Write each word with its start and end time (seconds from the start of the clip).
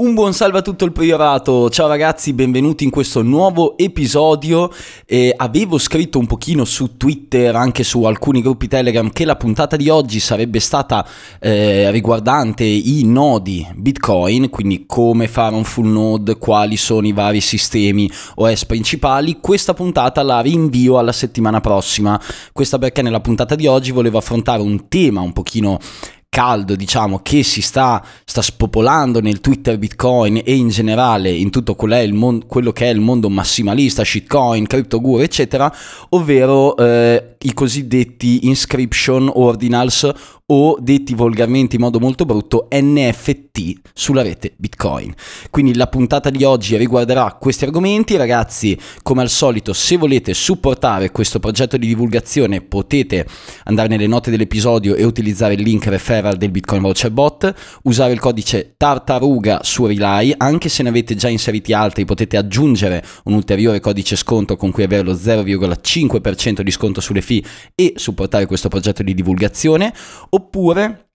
Un 0.00 0.14
buon 0.14 0.32
salve 0.32 0.58
a 0.58 0.62
tutto 0.62 0.84
il 0.84 0.92
priorato, 0.92 1.68
ciao 1.70 1.88
ragazzi, 1.88 2.32
benvenuti 2.32 2.84
in 2.84 2.90
questo 2.90 3.20
nuovo 3.22 3.76
episodio. 3.76 4.70
Eh, 5.04 5.34
avevo 5.36 5.76
scritto 5.76 6.20
un 6.20 6.26
pochino 6.28 6.64
su 6.64 6.96
Twitter, 6.96 7.56
anche 7.56 7.82
su 7.82 8.04
alcuni 8.04 8.40
gruppi 8.40 8.68
Telegram, 8.68 9.10
che 9.10 9.24
la 9.24 9.34
puntata 9.34 9.74
di 9.74 9.88
oggi 9.88 10.20
sarebbe 10.20 10.60
stata 10.60 11.04
eh, 11.40 11.90
riguardante 11.90 12.62
i 12.62 13.02
nodi 13.06 13.66
Bitcoin, 13.74 14.50
quindi 14.50 14.84
come 14.86 15.26
fare 15.26 15.56
un 15.56 15.64
full 15.64 15.90
node, 15.90 16.38
quali 16.38 16.76
sono 16.76 17.04
i 17.04 17.12
vari 17.12 17.40
sistemi 17.40 18.08
OS 18.36 18.66
principali. 18.66 19.38
Questa 19.40 19.74
puntata 19.74 20.22
la 20.22 20.38
rinvio 20.38 20.98
alla 20.98 21.10
settimana 21.10 21.58
prossima, 21.60 22.20
questa 22.52 22.78
perché 22.78 23.02
nella 23.02 23.18
puntata 23.18 23.56
di 23.56 23.66
oggi 23.66 23.90
volevo 23.90 24.18
affrontare 24.18 24.62
un 24.62 24.86
tema 24.86 25.22
un 25.22 25.32
pochino 25.32 25.80
caldo, 26.28 26.76
diciamo, 26.76 27.20
che 27.20 27.42
si 27.42 27.60
sta, 27.62 28.04
sta, 28.24 28.42
spopolando 28.42 29.20
nel 29.20 29.40
Twitter 29.40 29.78
Bitcoin 29.78 30.42
e 30.44 30.54
in 30.54 30.68
generale 30.68 31.30
in 31.30 31.50
tutto 31.50 31.76
mon- 32.12 32.46
quello 32.46 32.72
che 32.72 32.86
è 32.86 32.92
il 32.92 33.00
mondo 33.00 33.28
massimalista, 33.28 34.04
shitcoin, 34.04 34.66
CryptoGuru, 34.66 35.22
eccetera, 35.22 35.72
ovvero 36.10 36.76
eh, 36.76 37.36
i 37.40 37.52
cosiddetti 37.54 38.46
inscription 38.46 39.30
ordinals 39.32 40.10
o 40.50 40.78
detti 40.80 41.14
volgarmente 41.14 41.76
in 41.76 41.82
modo 41.82 42.00
molto 42.00 42.24
brutto 42.24 42.68
NFT 42.70 43.80
sulla 43.92 44.22
rete 44.22 44.52
Bitcoin. 44.56 45.12
Quindi 45.50 45.74
la 45.74 45.88
puntata 45.88 46.30
di 46.30 46.42
oggi 46.44 46.76
riguarderà 46.76 47.36
questi 47.38 47.64
argomenti. 47.64 48.16
Ragazzi, 48.16 48.78
come 49.02 49.20
al 49.22 49.28
solito, 49.28 49.72
se 49.72 49.96
volete 49.96 50.32
supportare 50.32 51.10
questo 51.10 51.38
progetto 51.38 51.76
di 51.76 51.86
divulgazione 51.86 52.62
potete 52.62 53.26
andare 53.64 53.88
nelle 53.88 54.06
note 54.06 54.30
dell'episodio 54.30 54.94
e 54.94 55.04
utilizzare 55.04 55.54
il 55.54 55.62
link 55.62 55.86
referral 55.86 56.36
del 56.36 56.50
Bitcoin 56.50 56.80
Voucher 56.80 57.10
Bot, 57.10 57.52
usare 57.82 58.12
il 58.12 58.20
codice 58.20 58.74
tartaruga 58.76 59.60
su 59.62 59.84
Relay, 59.84 60.32
anche 60.36 60.68
se 60.68 60.82
ne 60.82 60.88
avete 60.88 61.14
già 61.14 61.28
inseriti 61.28 61.72
altri 61.72 62.04
potete 62.04 62.36
aggiungere 62.36 63.04
un 63.24 63.34
ulteriore 63.34 63.80
codice 63.80 64.16
sconto 64.16 64.56
con 64.56 64.70
cui 64.70 64.84
avere 64.84 65.02
lo 65.02 65.12
0,5% 65.12 66.60
di 66.62 66.70
sconto 66.70 67.00
sulle 67.00 67.20
fee 67.20 67.42
e 67.74 67.94
supportare 67.96 68.46
questo 68.46 68.68
progetto 68.68 69.02
di 69.02 69.14
divulgazione 69.14 69.92
oppure 70.38 71.10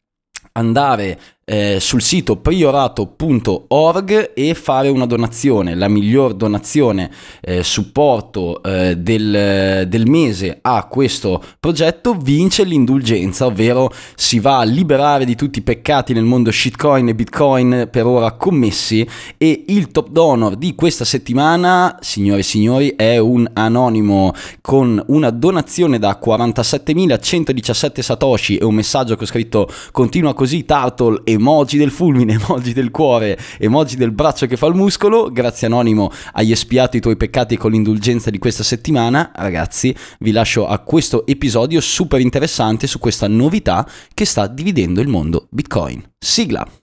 andare 0.54 1.20
eh, 1.46 1.80
sul 1.80 2.02
sito 2.02 2.38
priorato.org 2.38 4.32
e 4.34 4.54
fare 4.54 4.88
una 4.88 5.06
donazione, 5.06 5.76
la 5.76 5.90
miglior 5.90 6.34
donazione 6.34 7.12
eh, 7.42 7.64
supporto 7.64 8.64
eh, 8.64 8.96
del, 8.98 9.86
del, 9.88 10.08
mese 10.08 10.60
a 10.62 10.86
questo 10.86 11.44
progetto 11.60 12.14
vince 12.14 12.64
l'indulgenza, 12.64 13.46
ovvero 13.46 13.92
si 14.16 14.40
va 14.40 14.60
a 14.60 14.64
liberare 14.64 15.26
di 15.26 15.36
tutti 15.36 15.60
i 15.60 15.64
peccati 15.64 16.14
nel 16.14 16.24
mondo 16.24 16.50
shitcoin 16.52 17.10
e 17.10 17.16
bitcoin 17.16 17.90
per 17.92 18.06
ora 18.06 18.32
commessi 18.34 19.06
e 19.38 19.66
il 19.68 19.92
top 19.92 20.10
donor 20.10 20.56
di 20.56 20.76
questa 20.76 21.04
settimana, 21.04 21.98
signore 22.00 22.40
e 22.40 22.44
signori, 22.44 22.94
è 22.96 23.18
un 23.18 23.50
anonimo 23.54 24.34
con 24.62 25.04
una 25.08 25.30
donazione 25.30 26.00
da 26.00 26.20
47.117 26.24 28.00
satoshi 28.02 28.58
e 28.58 28.64
un 28.64 28.76
messaggio 28.76 29.16
che 29.18 29.24
ho 29.24 29.28
scritto 29.28 29.68
continua 29.92 30.34
così 30.34 30.64
Turtle 30.66 31.22
emoji 31.34 31.78
del 31.78 31.92
fulmine, 31.92 32.34
emoji 32.42 32.74
del 32.74 32.92
cuore, 32.92 33.38
emoji 33.60 33.96
del 33.96 34.12
braccio 34.12 34.46
che 34.46 34.58
fa 34.58 34.68
il 34.68 34.76
muscolo. 34.76 35.30
Grazie 35.32 35.68
Anonimo, 35.68 36.12
hai 36.34 36.52
espiato 36.52 36.98
i 36.98 37.02
tuoi 37.02 37.18
peccati 37.18 37.58
con 37.58 37.72
l'indulgenza 37.72 38.30
di 38.30 38.40
questa 38.40 38.64
settimana. 38.64 39.32
Ragazzi, 39.36 39.96
vi 40.20 40.32
lascio 40.32 40.68
a 40.68 40.80
questo 40.80 41.26
episodio 41.26 41.82
super 41.82 42.20
interessante 42.20 42.88
su 42.88 43.00
questa 43.00 43.28
novità 43.28 43.88
che 44.14 44.26
sta 44.26 44.48
dividendo 44.48 45.02
il 45.02 45.08
mondo 45.08 45.48
Bitcoin. 45.50 46.02
Sigla! 46.18 46.83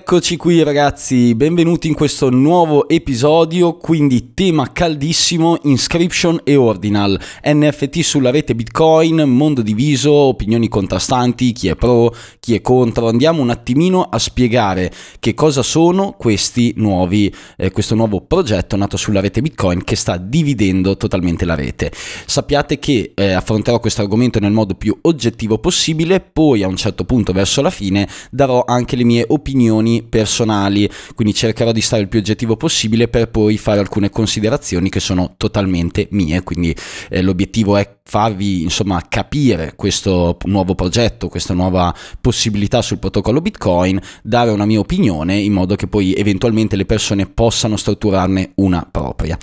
Eccoci 0.11 0.35
qui 0.35 0.61
ragazzi, 0.61 1.33
benvenuti 1.35 1.87
in 1.87 1.93
questo 1.93 2.29
nuovo 2.29 2.89
episodio, 2.89 3.77
quindi 3.77 4.33
tema 4.33 4.73
caldissimo, 4.73 5.59
inscription 5.63 6.41
e 6.43 6.57
ordinal, 6.57 7.17
NFT 7.45 8.01
sulla 8.01 8.29
rete 8.29 8.53
Bitcoin, 8.53 9.21
mondo 9.21 9.61
diviso, 9.61 10.11
opinioni 10.11 10.67
contrastanti, 10.67 11.53
chi 11.53 11.69
è 11.69 11.77
pro, 11.77 12.13
chi 12.41 12.55
è 12.55 12.59
contro, 12.59 13.07
andiamo 13.07 13.41
un 13.41 13.51
attimino 13.51 14.03
a 14.03 14.19
spiegare 14.19 14.91
che 15.17 15.33
cosa 15.33 15.63
sono 15.63 16.15
questi 16.17 16.73
nuovi, 16.75 17.33
eh, 17.55 17.71
questo 17.71 17.95
nuovo 17.95 18.19
progetto 18.19 18.75
nato 18.75 18.97
sulla 18.97 19.21
rete 19.21 19.41
Bitcoin 19.41 19.81
che 19.81 19.95
sta 19.95 20.17
dividendo 20.17 20.97
totalmente 20.97 21.45
la 21.45 21.55
rete. 21.55 21.89
Sappiate 22.25 22.79
che 22.79 23.13
eh, 23.15 23.31
affronterò 23.31 23.79
questo 23.79 24.01
argomento 24.01 24.39
nel 24.39 24.51
modo 24.51 24.75
più 24.75 24.93
oggettivo 25.03 25.57
possibile, 25.57 26.19
poi 26.19 26.63
a 26.63 26.67
un 26.67 26.75
certo 26.75 27.05
punto 27.05 27.31
verso 27.31 27.61
la 27.61 27.69
fine 27.69 28.09
darò 28.29 28.65
anche 28.67 28.97
le 28.97 29.05
mie 29.05 29.23
opinioni 29.29 29.99
personali, 30.01 30.89
quindi 31.15 31.33
cercherò 31.33 31.71
di 31.71 31.81
stare 31.81 32.01
il 32.01 32.07
più 32.07 32.19
oggettivo 32.19 32.57
possibile 32.57 33.07
per 33.07 33.29
poi 33.29 33.57
fare 33.57 33.79
alcune 33.79 34.09
considerazioni 34.09 34.89
che 34.89 34.99
sono 34.99 35.33
totalmente 35.37 36.07
mie, 36.11 36.43
quindi 36.43 36.75
eh, 37.09 37.21
l'obiettivo 37.21 37.77
è 37.77 37.99
farvi 38.11 38.61
insomma 38.61 39.01
capire 39.07 39.73
questo 39.77 40.35
nuovo 40.43 40.75
progetto, 40.75 41.29
questa 41.29 41.53
nuova 41.53 41.95
possibilità 42.19 42.81
sul 42.81 42.99
protocollo 42.99 43.39
Bitcoin, 43.39 44.01
dare 44.21 44.51
una 44.51 44.65
mia 44.65 44.79
opinione 44.79 45.37
in 45.37 45.53
modo 45.53 45.75
che 45.75 45.87
poi 45.87 46.13
eventualmente 46.13 46.75
le 46.75 46.85
persone 46.85 47.25
possano 47.25 47.77
strutturarne 47.77 48.51
una 48.55 48.85
propria. 48.89 49.37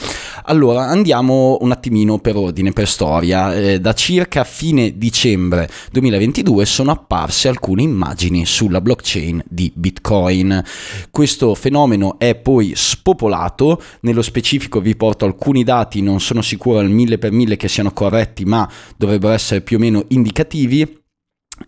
Allora 0.44 0.82
andiamo 0.82 1.56
un 1.62 1.70
attimino 1.70 2.18
per 2.18 2.36
ordine, 2.36 2.72
per 2.72 2.88
storia. 2.88 3.54
Eh, 3.54 3.80
da 3.80 3.94
circa 3.94 4.44
fine 4.44 4.98
dicembre 4.98 5.68
2022 5.90 6.66
sono 6.66 6.90
apparse 6.90 7.48
alcune 7.48 7.82
immagini 7.82 8.44
sulla 8.44 8.82
blockchain 8.82 9.42
di 9.48 9.72
Bitcoin. 9.74 10.47
Questo 11.10 11.54
fenomeno 11.54 12.18
è 12.18 12.34
poi 12.34 12.72
spopolato, 12.74 13.82
nello 14.00 14.22
specifico 14.22 14.80
vi 14.80 14.96
porto 14.96 15.24
alcuni 15.24 15.64
dati, 15.64 16.02
non 16.02 16.20
sono 16.20 16.42
sicuro 16.42 16.78
al 16.78 16.90
mille 16.90 17.18
per 17.18 17.32
mille 17.32 17.56
che 17.56 17.68
siano 17.68 17.92
corretti, 17.92 18.44
ma 18.44 18.68
dovrebbero 18.96 19.32
essere 19.32 19.60
più 19.60 19.76
o 19.76 19.80
meno 19.80 20.04
indicativi. 20.08 20.97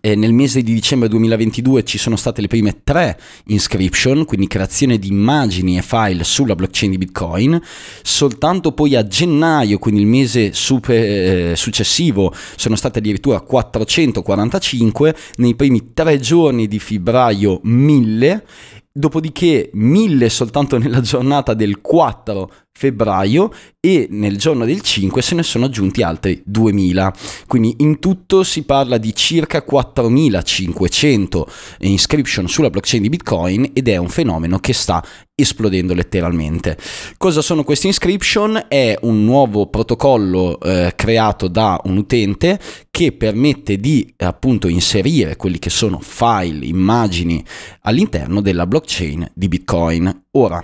Eh, 0.00 0.14
nel 0.14 0.32
mese 0.32 0.62
di 0.62 0.72
dicembre 0.72 1.08
2022 1.08 1.84
ci 1.84 1.98
sono 1.98 2.16
state 2.16 2.40
le 2.40 2.46
prime 2.46 2.80
tre 2.84 3.18
inscription, 3.46 4.24
quindi 4.24 4.46
creazione 4.46 4.98
di 4.98 5.08
immagini 5.08 5.76
e 5.76 5.82
file 5.82 6.24
sulla 6.24 6.54
blockchain 6.54 6.92
di 6.92 6.98
Bitcoin. 6.98 7.60
Soltanto 8.02 8.72
poi 8.72 8.96
a 8.96 9.06
gennaio, 9.06 9.78
quindi 9.78 10.00
il 10.00 10.06
mese 10.06 10.52
super, 10.52 11.50
eh, 11.50 11.56
successivo, 11.56 12.32
sono 12.56 12.76
state 12.76 12.98
addirittura 13.00 13.40
445, 13.40 15.16
nei 15.36 15.54
primi 15.54 15.92
tre 15.92 16.18
giorni 16.18 16.66
di 16.66 16.78
febbraio 16.78 17.60
1000 17.62 18.44
dopodiché 18.92 19.70
1000 19.72 20.28
soltanto 20.28 20.76
nella 20.76 21.00
giornata 21.00 21.54
del 21.54 21.80
4 21.80 22.50
febbraio 22.72 23.52
e 23.80 24.08
nel 24.10 24.36
giorno 24.36 24.64
del 24.64 24.80
5 24.80 25.22
se 25.22 25.34
ne 25.34 25.42
sono 25.42 25.66
aggiunti 25.66 26.02
altri 26.02 26.42
2000. 26.44 27.12
Quindi 27.46 27.76
in 27.78 27.98
tutto 27.98 28.42
si 28.42 28.62
parla 28.64 28.98
di 28.98 29.14
circa 29.14 29.62
4500 29.62 31.46
inscription 31.80 32.48
sulla 32.48 32.70
blockchain 32.70 33.02
di 33.02 33.08
Bitcoin 33.08 33.70
ed 33.72 33.88
è 33.88 33.96
un 33.96 34.08
fenomeno 34.08 34.58
che 34.58 34.72
sta 34.72 35.04
esplodendo 35.34 35.94
letteralmente. 35.94 36.76
Cosa 37.16 37.40
sono 37.42 37.64
queste 37.64 37.86
inscription? 37.86 38.66
È 38.68 38.96
un 39.02 39.24
nuovo 39.24 39.66
protocollo 39.68 40.60
eh, 40.60 40.92
creato 40.94 41.48
da 41.48 41.80
un 41.84 41.96
utente 41.96 42.58
che 42.90 43.12
permette 43.12 43.78
di 43.78 44.12
appunto 44.18 44.68
inserire 44.68 45.36
quelli 45.36 45.58
che 45.58 45.70
sono 45.70 45.98
file, 46.00 46.66
immagini 46.66 47.42
all'interno 47.82 48.40
della 48.40 48.66
blockchain 48.66 49.30
di 49.34 49.48
Bitcoin. 49.48 50.24
Ora, 50.32 50.62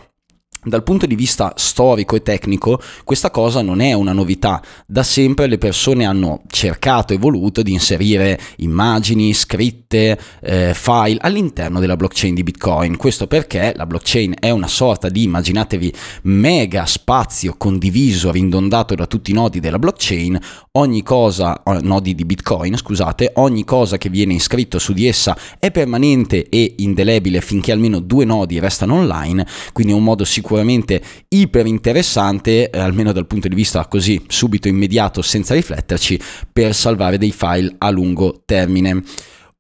dal 0.67 0.83
punto 0.83 1.07
di 1.07 1.15
vista 1.15 1.53
storico 1.55 2.17
e 2.17 2.23
tecnico, 2.23 2.81
questa 3.05 3.31
cosa 3.31 3.63
non 3.63 3.81
è 3.81 3.93
una 3.93 4.13
novità. 4.13 4.61
Da 4.85 5.05
sempre 5.05 5.47
le 5.47 5.59
persone 5.59 6.05
hanno 6.05 6.43
cercato 6.49 7.13
e 7.13 7.19
voluto 7.19 7.63
di 7.63 7.73
inserire 7.73 8.39
immagini, 8.57 9.33
scritte, 9.33 10.19
eh, 10.43 10.73
file 10.75 11.19
all'interno 11.21 11.79
della 11.79 11.97
blockchain 11.97 12.35
di 12.35 12.43
Bitcoin. 12.43 12.97
Questo 12.97 13.29
perché 13.29 13.75
la 13.77 13.87
blockchain 13.87 14.35
è 14.41 14.51
una 14.51 14.67
sorta 14.67 15.09
di, 15.09 15.23
immaginatevi, 15.23 15.93
mega 16.23 16.85
spazio 16.85 17.55
condiviso, 17.57 18.33
rindondato 18.33 18.97
da 18.97 19.07
tutti 19.07 19.31
i 19.31 19.35
nodi 19.35 19.61
della 19.61 19.79
blockchain. 19.79 20.37
Ogni 20.73 21.05
cosa, 21.05 21.63
nodi 21.83 22.17
di 22.17 22.25
Bitcoin, 22.25 22.77
scusate, 22.77 23.33
ogni 23.37 23.65
cosa 23.65 23.99
che 23.99 24.09
viene 24.09 24.35
iscritto 24.35 24.81
su 24.81 24.93
di 24.93 25.07
essa 25.07 25.37
è 25.61 25.71
permanente 25.71 26.49
e 26.49 26.75
indelebile 26.79 27.41
finché 27.41 27.71
almeno 27.71 28.01
due 28.01 28.25
nodi 28.25 28.59
restano 28.59 28.95
online, 28.95 29.47
quindi 29.73 29.93
è 29.93 29.97
un 29.97 30.03
modo 30.03 30.25
sicuro 30.25 30.56
sicuramente 30.57 31.03
iper 31.29 31.67
interessante, 31.67 32.71
eh, 32.71 32.79
almeno 32.79 33.13
dal 33.13 33.27
punto 33.27 33.49
di 33.49 33.55
vista 33.55 33.87
così 33.87 34.25
subito 34.27 34.69
immediato 34.69 35.21
senza 35.21 35.55
rifletterci, 35.55 36.19
per 36.53 36.75
salvare 36.75 37.19
dei 37.19 37.33
file 37.33 37.75
a 37.79 37.91
lungo 37.91 38.43
termine. 38.45 39.03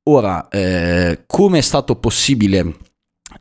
Ora, 0.04 0.48
eh, 0.48 1.24
come 1.26 1.58
è 1.58 1.60
stato 1.60 1.96
possibile 1.96 2.74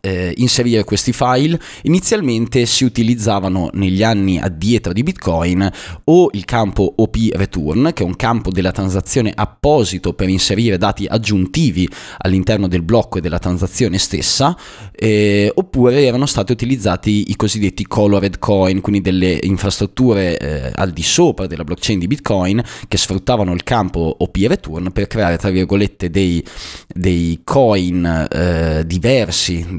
eh, 0.01 0.33
inserire 0.37 0.83
questi 0.83 1.13
file, 1.13 1.59
inizialmente 1.83 2.65
si 2.65 2.83
utilizzavano 2.83 3.69
negli 3.73 4.03
anni 4.03 4.39
addietro 4.39 4.93
di 4.93 5.03
Bitcoin 5.03 5.69
o 6.05 6.29
il 6.33 6.45
campo 6.45 6.93
OP 6.97 7.15
return, 7.33 7.91
che 7.93 8.03
è 8.03 8.05
un 8.05 8.15
campo 8.15 8.51
della 8.51 8.71
transazione 8.71 9.31
apposito 9.33 10.13
per 10.13 10.29
inserire 10.29 10.77
dati 10.77 11.05
aggiuntivi 11.05 11.87
all'interno 12.19 12.67
del 12.67 12.81
blocco 12.81 13.17
e 13.17 13.21
della 13.21 13.39
transazione 13.39 13.97
stessa, 13.97 14.57
eh, 14.91 15.51
oppure 15.53 16.05
erano 16.05 16.25
stati 16.25 16.51
utilizzati 16.51 17.29
i 17.29 17.35
cosiddetti 17.35 17.85
colored 17.85 18.39
coin, 18.39 18.81
quindi 18.81 19.01
delle 19.01 19.39
infrastrutture 19.43 20.37
eh, 20.37 20.71
al 20.73 20.91
di 20.91 21.03
sopra 21.03 21.47
della 21.47 21.63
blockchain 21.63 21.99
di 21.99 22.07
Bitcoin 22.07 22.61
che 22.87 22.97
sfruttavano 22.97 23.53
il 23.53 23.63
campo 23.63 24.15
OP 24.19 24.35
return 24.47 24.91
per 24.91 25.07
creare, 25.07 25.37
tra 25.37 25.49
virgolette, 25.49 26.09
dei, 26.09 26.43
dei 26.87 27.41
coin 27.43 28.27
eh, 28.31 28.83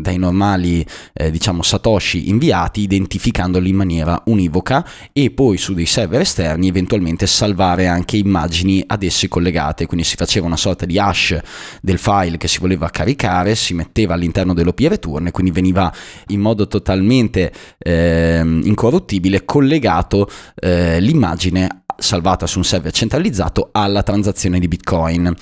dai 0.06 0.18
normali 0.18 0.86
eh, 1.12 1.30
diciamo 1.30 1.62
satoshi 1.62 2.28
inviati 2.28 2.82
identificandoli 2.82 3.70
in 3.70 3.76
maniera 3.76 4.22
univoca 4.26 4.86
e 5.12 5.30
poi 5.30 5.56
su 5.58 5.74
dei 5.74 5.86
server 5.86 6.20
esterni 6.20 6.68
eventualmente 6.68 7.26
salvare 7.26 7.88
anche 7.88 8.16
immagini 8.16 8.82
ad 8.86 9.02
essi 9.02 9.26
collegate. 9.26 9.86
Quindi 9.86 10.06
si 10.06 10.16
faceva 10.16 10.46
una 10.46 10.56
sorta 10.56 10.86
di 10.86 10.98
hash 10.98 11.38
del 11.82 11.98
file 11.98 12.36
che 12.36 12.48
si 12.48 12.60
voleva 12.60 12.88
caricare 12.90 13.54
si 13.56 13.74
metteva 13.74 14.14
all'interno 14.14 14.54
dell'OP 14.54 14.78
return 14.80 15.26
e 15.26 15.30
quindi 15.32 15.50
veniva 15.50 15.92
in 16.28 16.40
modo 16.40 16.68
totalmente 16.68 17.52
eh, 17.78 18.40
incorruttibile 18.40 19.44
collegato 19.44 20.28
eh, 20.54 21.00
l'immagine 21.00 21.84
salvata 21.98 22.46
su 22.46 22.58
un 22.58 22.64
server 22.64 22.92
centralizzato 22.92 23.70
alla 23.72 24.02
transazione 24.02 24.58
di 24.58 24.68
Bitcoin. 24.68 25.34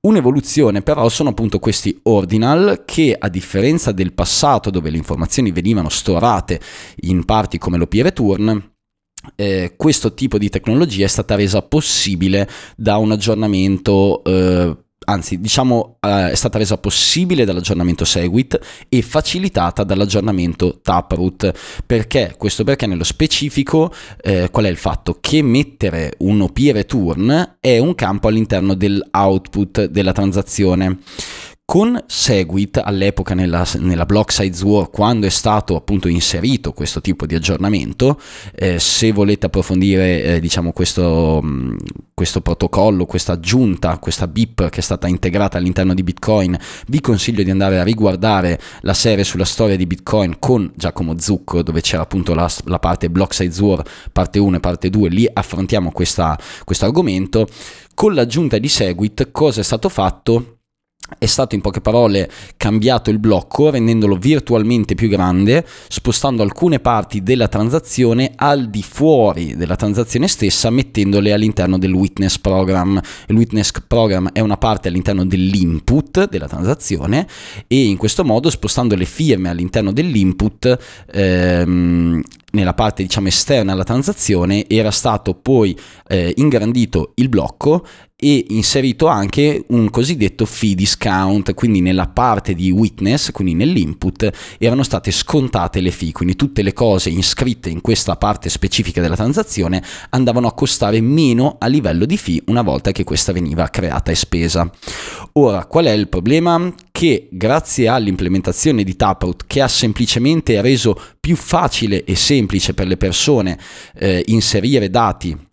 Un'evoluzione 0.00 0.82
però 0.82 1.08
sono 1.08 1.28
appunto 1.30 1.58
questi 1.58 1.98
ordinal 2.04 2.82
che 2.84 3.16
a 3.18 3.28
differenza 3.28 3.92
del 3.92 4.12
passato 4.12 4.70
dove 4.70 4.90
le 4.90 4.96
informazioni 4.96 5.52
venivano 5.52 5.88
storate 5.88 6.60
in 7.02 7.24
parti 7.24 7.58
come 7.58 7.78
l'OP 7.78 7.92
return, 7.94 8.70
eh, 9.36 9.74
questo 9.76 10.14
tipo 10.14 10.38
di 10.38 10.48
tecnologia 10.48 11.04
è 11.04 11.08
stata 11.08 11.36
resa 11.36 11.62
possibile 11.62 12.48
da 12.76 12.96
un 12.96 13.12
aggiornamento 13.12 14.24
eh, 14.24 14.76
anzi 15.04 15.40
diciamo 15.40 15.96
eh, 16.00 16.30
è 16.30 16.34
stata 16.34 16.58
resa 16.58 16.78
possibile 16.78 17.44
dall'aggiornamento 17.44 18.04
Segwit 18.04 18.58
e 18.88 19.02
facilitata 19.02 19.84
dall'aggiornamento 19.84 20.80
Taproot. 20.82 21.52
Perché? 21.86 22.34
Questo 22.36 22.64
perché 22.64 22.86
nello 22.86 23.04
specifico 23.04 23.92
eh, 24.22 24.48
qual 24.50 24.66
è 24.66 24.68
il 24.68 24.76
fatto? 24.76 25.18
Che 25.20 25.42
mettere 25.42 26.14
un 26.18 26.40
OP 26.40 26.58
return 26.72 27.56
è 27.60 27.78
un 27.78 27.94
campo 27.94 28.28
all'interno 28.28 28.74
dell'output 28.74 29.86
della 29.86 30.12
transazione 30.12 30.98
con 31.64 31.98
Segwit 32.06 32.78
all'epoca 32.84 33.32
nella, 33.34 33.66
nella 33.78 34.04
block 34.04 34.30
size 34.30 34.62
war, 34.62 34.90
quando 34.90 35.26
è 35.26 35.30
stato 35.30 35.74
appunto 35.74 36.06
inserito 36.06 36.72
questo 36.72 37.00
tipo 37.00 37.24
di 37.24 37.34
aggiornamento, 37.34 38.20
eh, 38.54 38.78
se 38.78 39.10
volete 39.12 39.46
approfondire 39.46 40.22
eh, 40.22 40.40
diciamo 40.40 40.72
questo, 40.72 41.40
mm, 41.42 41.76
questo, 42.12 42.42
protocollo, 42.42 43.06
questa 43.06 43.32
aggiunta, 43.32 43.96
questa 43.98 44.28
BIP 44.28 44.68
che 44.68 44.80
è 44.80 44.82
stata 44.82 45.06
integrata 45.06 45.56
all'interno 45.56 45.94
di 45.94 46.02
Bitcoin, 46.02 46.58
vi 46.88 47.00
consiglio 47.00 47.42
di 47.42 47.50
andare 47.50 47.78
a 47.78 47.84
riguardare 47.84 48.60
la 48.80 48.94
serie 48.94 49.24
sulla 49.24 49.46
storia 49.46 49.76
di 49.76 49.86
Bitcoin 49.86 50.36
con 50.38 50.70
Giacomo 50.76 51.18
Zucco, 51.18 51.62
dove 51.62 51.80
c'era 51.80 52.02
appunto 52.02 52.34
la, 52.34 52.50
la 52.64 52.80
parte 52.80 53.08
block 53.08 53.32
size 53.32 53.62
war 53.62 53.82
parte 54.12 54.38
1 54.38 54.56
e 54.56 54.60
parte 54.60 54.90
2, 54.90 55.08
lì 55.08 55.26
affrontiamo 55.32 55.90
questo 55.90 56.36
argomento. 56.80 57.46
Con 57.94 58.12
l'aggiunta 58.12 58.58
di 58.58 58.68
Segwit 58.68 59.30
cosa 59.30 59.60
è 59.60 59.64
stato 59.64 59.88
fatto? 59.88 60.58
È 61.18 61.26
stato 61.26 61.54
in 61.54 61.60
poche 61.60 61.80
parole 61.80 62.30
cambiato 62.56 63.10
il 63.10 63.18
blocco 63.18 63.70
rendendolo 63.70 64.16
virtualmente 64.16 64.94
più 64.94 65.08
grande, 65.08 65.66
spostando 65.88 66.42
alcune 66.42 66.80
parti 66.80 67.22
della 67.22 67.48
transazione 67.48 68.32
al 68.34 68.70
di 68.70 68.82
fuori 68.82 69.56
della 69.56 69.76
transazione 69.76 70.28
stessa, 70.28 70.70
mettendole 70.70 71.32
all'interno 71.32 71.78
del 71.78 71.92
witness 71.92 72.38
program. 72.38 73.00
Il 73.28 73.36
witness 73.36 73.72
program 73.86 74.30
è 74.32 74.40
una 74.40 74.56
parte 74.56 74.88
all'interno 74.88 75.24
dell'input 75.24 76.28
della 76.28 76.48
transazione 76.48 77.26
e 77.66 77.84
in 77.84 77.96
questo 77.96 78.24
modo 78.24 78.50
spostando 78.50 78.94
le 78.94 79.04
firme 79.04 79.48
all'interno 79.48 79.92
dell'input 79.92 80.78
ehm, 81.12 82.22
nella 82.52 82.74
parte 82.74 83.02
diciamo 83.02 83.28
esterna 83.28 83.72
alla 83.72 83.84
transazione 83.84 84.68
era 84.68 84.90
stato 84.90 85.34
poi 85.34 85.78
eh, 86.06 86.32
ingrandito 86.36 87.12
il 87.14 87.28
blocco 87.30 87.86
e 88.24 88.46
inserito 88.50 89.08
anche 89.08 89.64
un 89.70 89.90
cosiddetto 89.90 90.46
fee 90.46 90.76
discount, 90.76 91.54
quindi 91.54 91.80
nella 91.80 92.06
parte 92.06 92.54
di 92.54 92.70
witness, 92.70 93.32
quindi 93.32 93.54
nell'input, 93.54 94.30
erano 94.58 94.84
state 94.84 95.10
scontate 95.10 95.80
le 95.80 95.90
fee, 95.90 96.12
quindi 96.12 96.36
tutte 96.36 96.62
le 96.62 96.72
cose 96.72 97.10
iscritte 97.10 97.68
in 97.68 97.80
questa 97.80 98.14
parte 98.14 98.48
specifica 98.48 99.00
della 99.00 99.16
transazione 99.16 99.82
andavano 100.10 100.46
a 100.46 100.54
costare 100.54 101.00
meno 101.00 101.56
a 101.58 101.66
livello 101.66 102.04
di 102.04 102.16
fee 102.16 102.44
una 102.46 102.62
volta 102.62 102.92
che 102.92 103.02
questa 103.02 103.32
veniva 103.32 103.66
creata 103.66 104.12
e 104.12 104.14
spesa. 104.14 104.70
Ora, 105.32 105.66
qual 105.66 105.86
è 105.86 105.90
il 105.90 106.08
problema? 106.08 106.72
Che 106.92 107.28
grazie 107.28 107.88
all'implementazione 107.88 108.84
di 108.84 108.94
Taproot 108.94 109.46
che 109.48 109.60
ha 109.60 109.68
semplicemente 109.68 110.60
reso 110.60 110.96
più 111.18 111.34
facile 111.34 112.04
e 112.04 112.14
semplice 112.14 112.72
per 112.72 112.86
le 112.86 112.96
persone 112.96 113.58
eh, 113.96 114.22
inserire 114.26 114.88
dati 114.90 115.50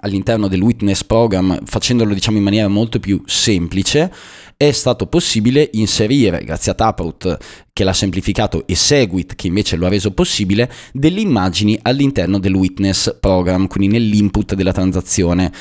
all'interno 0.00 0.48
del 0.48 0.62
witness 0.62 1.04
program 1.04 1.60
facendolo 1.64 2.14
diciamo 2.14 2.38
in 2.38 2.42
maniera 2.44 2.68
molto 2.68 2.98
più 3.00 3.22
semplice 3.26 4.12
è 4.56 4.70
stato 4.70 5.06
possibile 5.06 5.68
inserire 5.72 6.42
grazie 6.44 6.72
a 6.72 6.74
Taproot 6.74 7.36
che 7.72 7.84
l'ha 7.84 7.92
semplificato 7.92 8.66
e 8.66 8.74
Segwit 8.74 9.34
che 9.34 9.48
invece 9.48 9.76
lo 9.76 9.86
ha 9.86 9.88
reso 9.88 10.12
possibile 10.12 10.70
delle 10.92 11.20
immagini 11.20 11.78
all'interno 11.82 12.38
del 12.38 12.54
witness 12.54 13.16
program 13.18 13.66
quindi 13.66 13.96
nell'input 13.96 14.54
della 14.54 14.72
transazione 14.72 15.52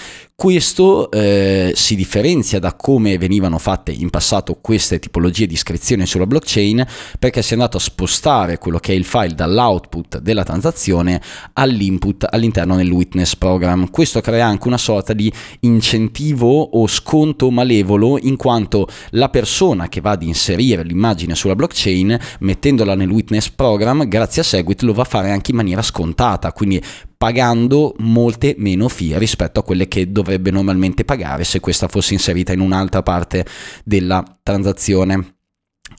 questo 0.44 1.10
eh, 1.10 1.72
si 1.74 1.96
differenzia 1.96 2.60
da 2.60 2.74
come 2.74 3.18
venivano 3.18 3.58
fatte 3.58 3.94
in 3.94 4.10
passato 4.10 4.58
queste 4.60 5.00
tipologie 5.00 5.48
di 5.48 5.54
iscrizione 5.54 6.06
sulla 6.06 6.28
blockchain 6.28 6.86
perché 7.18 7.42
si 7.42 7.52
è 7.52 7.54
andato 7.54 7.78
a 7.78 7.80
spostare 7.80 8.58
quello 8.58 8.78
che 8.78 8.92
è 8.92 8.96
il 8.96 9.06
file 9.06 9.36
dall'output 9.36 10.20
della 10.20 10.44
transazione 10.44 11.22
all'input 11.54 12.28
all'interno 12.30 12.76
del 12.76 12.92
witness 12.92 13.38
program. 13.38 13.90
Questo 13.90 14.20
crea 14.20 14.46
anche 14.46 14.68
una 14.68 14.78
sorta 14.78 15.14
di 15.14 15.32
incentivo 15.62 16.62
o 16.62 16.88
sconto 16.88 17.50
malevolo 17.50 18.18
in 18.20 18.36
quanto 18.36 18.90
la 19.12 19.30
persona 19.30 19.88
che 19.88 20.02
va 20.02 20.12
ad 20.12 20.24
inserire 20.24 20.84
l'immagine 20.84 21.36
sulla 21.36 21.56
blockchain 21.56 22.20
mettendola 22.40 22.96
nel 22.96 23.10
witness 23.10 23.50
program 23.50 24.10
grazie 24.10 24.42
a 24.42 24.44
Segwit 24.44 24.82
lo 24.82 24.92
va 24.92 25.04
a 25.04 25.06
fare 25.06 25.32
anche 25.32 25.52
in 25.52 25.58
maniera 25.58 25.82
scontata, 25.82 26.52
quindi 26.52 26.84
pagando 27.24 27.96
molte 28.00 28.54
meno 28.58 28.90
fee 28.90 29.18
rispetto 29.18 29.62
a 29.62 29.64
quelle 29.64 29.88
che 29.88 30.12
dovrebbe 30.12 30.52
normalmente 30.52 31.06
pagare 31.06 31.46
se 31.46 31.62
questa 31.62 31.88
fosse 31.88 32.12
inserita 32.12 32.52
in 32.52 32.60
un'altra 32.60 33.02
parte 33.02 33.46
della 33.86 34.26
transazione. 34.44 35.36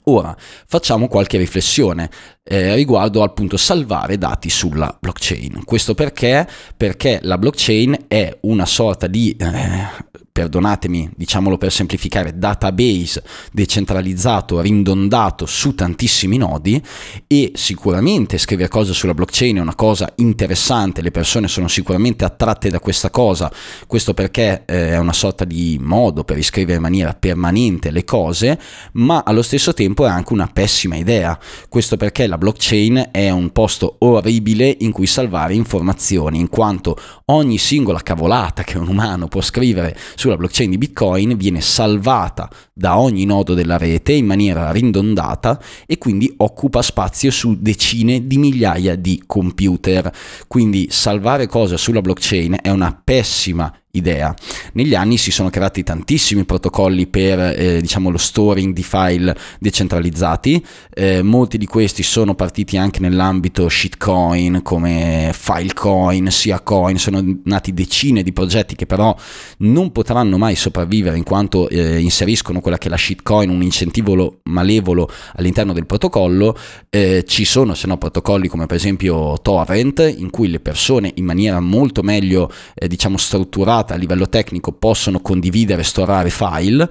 Ora 0.05 0.37
facciamo 0.67 1.09
qualche 1.09 1.39
riflessione 1.39 2.11
eh, 2.43 2.75
riguardo 2.75 3.23
al 3.23 3.33
punto 3.33 3.57
salvare 3.57 4.19
dati 4.19 4.51
sulla 4.51 4.95
blockchain. 4.99 5.63
Questo 5.65 5.95
perché? 5.95 6.47
Perché 6.77 7.21
la 7.23 7.39
blockchain 7.39 8.05
è 8.07 8.37
una 8.43 8.67
sorta 8.67 9.07
di 9.07 9.35
eh, 9.39 10.13
perdonatemi, 10.35 11.13
diciamolo 11.15 11.57
per 11.57 11.71
semplificare, 11.71 12.37
database 12.37 13.23
decentralizzato, 13.53 14.61
rindondato 14.61 15.47
su 15.47 15.77
tantissimi 15.77 16.39
nodi 16.39 16.83
e 17.29 17.53
sicuramente 17.55 18.37
scrivere 18.37 18.69
cose 18.69 18.93
sulla 18.95 19.15
blockchain 19.15 19.59
è 19.59 19.61
una 19.61 19.77
cosa 19.77 20.13
interessante, 20.17 21.03
le 21.03 21.13
persone 21.13 21.47
sono 21.47 21.69
sicuramente 21.69 22.25
attratte 22.25 22.69
da 22.69 22.81
questa 22.81 23.11
cosa, 23.11 23.49
questo 23.87 24.13
perché 24.13 24.65
eh, 24.67 24.89
è 24.89 24.99
una 24.99 25.13
sorta 25.13 25.45
di 25.45 25.79
modo 25.81 26.25
per 26.25 26.37
iscrivere 26.37 26.79
in 26.79 26.83
maniera 26.83 27.15
permanente 27.15 27.93
le 27.93 28.03
cose, 28.03 28.59
ma 28.95 29.23
allo 29.25 29.43
stesso 29.43 29.73
tempo 29.73 29.94
tempo 29.95 30.07
è 30.07 30.11
anche 30.11 30.33
una 30.33 30.49
pessima 30.53 30.97
idea. 30.97 31.39
Questo 31.69 31.97
perché 31.97 32.27
la 32.27 32.37
blockchain 32.37 33.11
è 33.13 33.31
un 33.31 33.51
posto 33.51 33.97
orribile 34.01 34.77
in 34.81 34.91
cui 34.91 35.07
salvare 35.07 35.55
informazioni, 35.55 36.41
in 36.41 36.49
quanto 36.49 36.99
ogni 37.27 37.59
singola 37.59 38.01
cavolata 38.01 38.65
che 38.65 38.77
un 38.77 38.89
umano 38.89 39.29
può 39.29 39.41
scrivere 39.41 39.97
sulla 40.17 40.37
blockchain 40.37 40.71
di 40.71 40.79
Bitcoin 40.79 41.37
viene 41.37 41.61
salvata 41.61 42.51
da 42.73 42.99
ogni 42.99 43.25
nodo 43.25 43.55
della 43.55 43.79
rete 43.79 44.13
in 44.13 44.27
maniera 44.27 44.73
ridondata 44.73 45.61
e 45.87 45.97
quindi 45.97 46.33
occupa 46.39 46.83
spazio 46.83 47.31
su 47.31 47.57
decine 47.61 48.27
di 48.27 48.37
migliaia 48.37 48.97
di 48.97 49.23
computer. 49.25 50.13
Quindi 50.49 50.89
salvare 50.91 51.47
cose 51.47 51.77
sulla 51.77 52.01
blockchain 52.01 52.59
è 52.61 52.71
una 52.71 53.01
pessima 53.03 53.73
idea. 53.95 54.35
Negli 54.73 54.95
anni 54.95 55.17
si 55.17 55.31
sono 55.31 55.51
creati 55.51 55.83
tantissimi 55.83 56.45
protocolli 56.45 57.07
per 57.07 57.39
eh, 57.39 57.81
diciamo 57.81 58.11
lo 58.11 58.19
storing 58.19 58.73
di 58.73 58.83
file 58.83 59.37
decentralizzati, 59.59 60.65
eh, 60.93 61.23
molti 61.23 61.59
di 61.59 61.67
questi 61.67 62.03
sono 62.03 62.35
partiti 62.35 62.77
anche 62.77 63.01
nell'ambito 63.01 63.69
shitcoin 63.69 64.63
come 64.63 65.31
Filecoin, 65.33 66.31
Siacoin, 66.31 66.99
sono 66.99 67.23
nati 67.45 67.73
decine 67.73 68.23
di 68.23 68.33
progetti 68.33 68.75
che 68.75 68.87
però 68.87 69.15
non 69.59 69.93
potranno 69.93 70.39
mai 70.39 70.57
sopravvivere 70.57 71.17
in 71.17 71.25
quanto 71.25 71.69
eh, 71.69 72.01
inseriscono 72.01 72.61
quella 72.61 72.79
che 72.79 72.89
è 72.89 72.91
la 72.91 72.97
shitcoin, 72.97 73.49
un 73.49 73.63
incentivo 73.63 74.41
malevolo 74.45 75.11
all'interno 75.37 75.73
del 75.73 75.87
protocollo, 75.87 76.57
eh, 76.91 77.25
ci 77.27 77.45
sono 77.45 77.75
se 77.75 77.87
no 77.87 77.97
protocolli 77.97 78.49
come 78.49 78.67
per 78.67 78.77
esempio 78.77 79.39
Torrent 79.41 80.15
in 80.17 80.31
cui 80.31 80.49
le 80.49 80.61
persone 80.61 81.13
in 81.17 81.25
maniera 81.25 81.61
molto 81.61 82.03
meglio 82.03 82.51
eh, 82.75 82.89
diciamo 82.89 83.17
strutturata 83.17 83.84
a 83.93 83.97
livello 83.97 84.29
tecnico 84.29 84.73
possono 84.73 85.21
condividere 85.21 85.83
e 85.83 85.85
storare 85.85 86.31
file, 86.31 86.88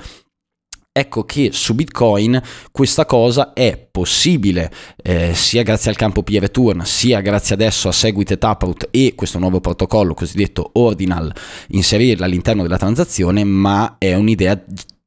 ecco 0.96 1.24
che 1.26 1.50
su 1.52 1.74
Bitcoin 1.74 2.40
questa 2.72 3.08
cosa 3.08 3.54
è 3.54 3.88
possibile 3.92 4.72
eh, 5.02 5.34
sia 5.34 5.64
grazie 5.64 5.90
al 5.90 5.98
campo 5.98 6.22
P-Return 6.22 6.86
sia 6.86 7.20
grazie 7.20 7.56
adesso 7.56 7.88
a 7.88 7.92
Segwit 7.92 8.30
e 8.30 8.38
Taproot 8.38 8.90
e 8.92 9.14
questo 9.16 9.40
nuovo 9.40 9.60
protocollo 9.60 10.14
cosiddetto 10.14 10.70
Ordinal 10.74 11.34
inserirla 11.70 12.26
all'interno 12.26 12.62
della 12.62 12.78
transazione 12.78 13.44
ma 13.44 13.96
è 13.98 14.14
un'idea 14.14 14.64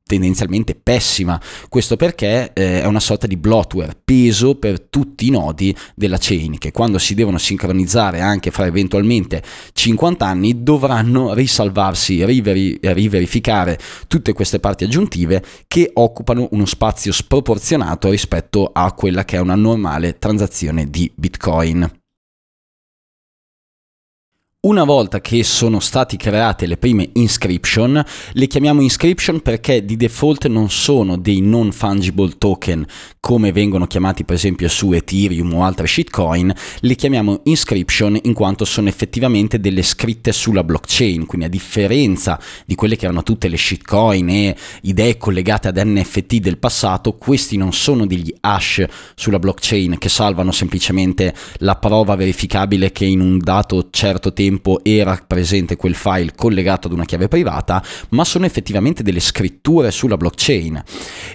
tendenzialmente 0.06 0.74
pessima. 0.74 1.40
Questo 1.68 1.96
perché 1.96 2.52
eh, 2.52 2.82
è 2.82 2.86
una 2.86 3.00
sorta 3.00 3.26
di 3.26 3.36
bloatware, 3.36 3.96
peso 4.02 4.54
per 4.54 4.80
tutti 4.80 5.26
i 5.26 5.30
nodi 5.30 5.76
della 5.94 6.16
chain, 6.18 6.58
che 6.58 6.70
quando 6.70 6.98
si 6.98 7.14
devono 7.14 7.38
sincronizzare 7.38 8.20
anche 8.20 8.50
fra 8.50 8.66
eventualmente 8.66 9.42
50 9.72 10.24
anni 10.24 10.62
dovranno 10.62 11.34
risalvarsi, 11.34 12.24
riveri- 12.24 12.78
riverificare 12.80 13.78
tutte 14.06 14.32
queste 14.32 14.60
parti 14.60 14.84
aggiuntive 14.84 15.42
che 15.66 15.90
occupano 15.92 16.48
uno 16.52 16.66
spazio 16.66 17.12
sproporzionato 17.12 18.08
rispetto 18.10 18.70
a 18.72 18.92
quella 18.92 19.24
che 19.24 19.36
è 19.36 19.40
una 19.40 19.56
normale 19.56 20.18
transazione 20.18 20.88
di 20.88 21.10
Bitcoin. 21.14 22.04
Una 24.66 24.82
volta 24.82 25.20
che 25.20 25.44
sono 25.44 25.78
state 25.78 26.16
create 26.16 26.66
le 26.66 26.76
prime 26.76 27.10
inscription, 27.12 28.04
le 28.32 28.46
chiamiamo 28.48 28.80
inscription 28.80 29.40
perché 29.40 29.84
di 29.84 29.96
default 29.96 30.48
non 30.48 30.70
sono 30.70 31.16
dei 31.16 31.40
non 31.40 31.70
fungible 31.70 32.32
token 32.36 32.84
come 33.20 33.50
vengono 33.50 33.86
chiamati 33.88 34.24
per 34.24 34.36
esempio 34.36 34.68
su 34.68 34.92
Ethereum 34.92 35.52
o 35.54 35.64
altre 35.64 35.86
shitcoin, 35.86 36.52
le 36.80 36.94
chiamiamo 36.94 37.40
inscription 37.44 38.18
in 38.22 38.34
quanto 38.34 38.64
sono 38.64 38.88
effettivamente 38.88 39.58
delle 39.58 39.82
scritte 39.82 40.32
sulla 40.32 40.62
blockchain, 40.62 41.26
quindi 41.26 41.46
a 41.46 41.50
differenza 41.50 42.40
di 42.64 42.76
quelle 42.76 42.96
che 42.96 43.04
erano 43.04 43.24
tutte 43.24 43.48
le 43.48 43.56
shitcoin 43.56 44.28
e 44.28 44.56
idee 44.82 45.16
collegate 45.16 45.66
ad 45.68 45.80
NFT 45.84 46.36
del 46.36 46.58
passato, 46.58 47.14
questi 47.14 47.56
non 47.56 47.72
sono 47.72 48.06
degli 48.06 48.32
hash 48.40 48.84
sulla 49.14 49.40
blockchain 49.40 49.98
che 49.98 50.08
salvano 50.08 50.52
semplicemente 50.52 51.34
la 51.58 51.76
prova 51.76 52.14
verificabile 52.14 52.92
che 52.92 53.06
in 53.06 53.20
un 53.20 53.38
dato 53.38 53.88
certo 53.90 54.32
tempo 54.32 54.54
tempo 54.56 54.80
era 54.82 55.22
presente 55.26 55.76
quel 55.76 55.94
file 55.94 56.32
collegato 56.34 56.86
ad 56.86 56.94
una 56.94 57.04
chiave 57.04 57.28
privata, 57.28 57.82
ma 58.10 58.24
sono 58.24 58.46
effettivamente 58.46 59.02
delle 59.02 59.20
scritture 59.20 59.90
sulla 59.90 60.16
blockchain. 60.16 60.82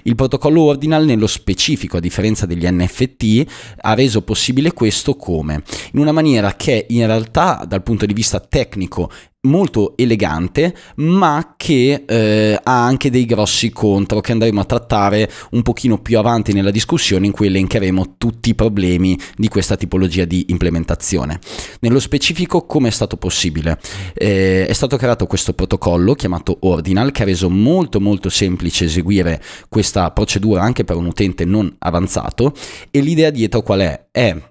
Il 0.02 0.14
protocollo 0.14 0.62
Ordinal 0.62 1.04
nello 1.04 1.26
specifico, 1.26 1.96
a 1.96 2.00
differenza 2.00 2.46
degli 2.46 2.66
NFT, 2.68 3.44
ha 3.82 3.94
reso 3.94 4.22
possibile 4.22 4.72
questo 4.72 5.14
come? 5.14 5.62
In 5.92 6.00
una 6.00 6.12
maniera 6.12 6.54
che 6.54 6.86
in 6.88 7.06
realtà 7.06 7.64
dal 7.66 7.82
punto 7.82 8.06
di 8.06 8.12
vista 8.12 8.40
tecnico 8.40 9.10
molto 9.44 9.96
elegante 9.96 10.72
ma 10.96 11.54
che 11.56 12.04
eh, 12.06 12.60
ha 12.62 12.84
anche 12.84 13.10
dei 13.10 13.24
grossi 13.26 13.70
contro 13.70 14.20
che 14.20 14.30
andremo 14.30 14.60
a 14.60 14.64
trattare 14.64 15.28
un 15.50 15.62
pochino 15.62 15.98
più 15.98 16.16
avanti 16.16 16.52
nella 16.52 16.70
discussione 16.70 17.26
in 17.26 17.32
cui 17.32 17.48
elencheremo 17.48 18.14
tutti 18.18 18.50
i 18.50 18.54
problemi 18.54 19.18
di 19.36 19.48
questa 19.48 19.76
tipologia 19.76 20.24
di 20.26 20.46
implementazione 20.50 21.40
nello 21.80 21.98
specifico 21.98 22.66
come 22.66 22.88
è 22.88 22.92
stato 22.92 23.16
possibile 23.16 23.80
eh, 24.14 24.64
è 24.64 24.72
stato 24.72 24.96
creato 24.96 25.26
questo 25.26 25.54
protocollo 25.54 26.14
chiamato 26.14 26.58
Ordinal 26.60 27.10
che 27.10 27.22
ha 27.22 27.26
reso 27.26 27.50
molto 27.50 28.00
molto 28.00 28.28
semplice 28.28 28.84
eseguire 28.84 29.42
questa 29.68 30.08
procedura 30.12 30.62
anche 30.62 30.84
per 30.84 30.94
un 30.94 31.06
utente 31.06 31.44
non 31.44 31.74
avanzato 31.80 32.54
e 32.92 33.00
l'idea 33.00 33.30
dietro 33.30 33.62
qual 33.62 33.80
è? 33.80 34.06
è 34.12 34.50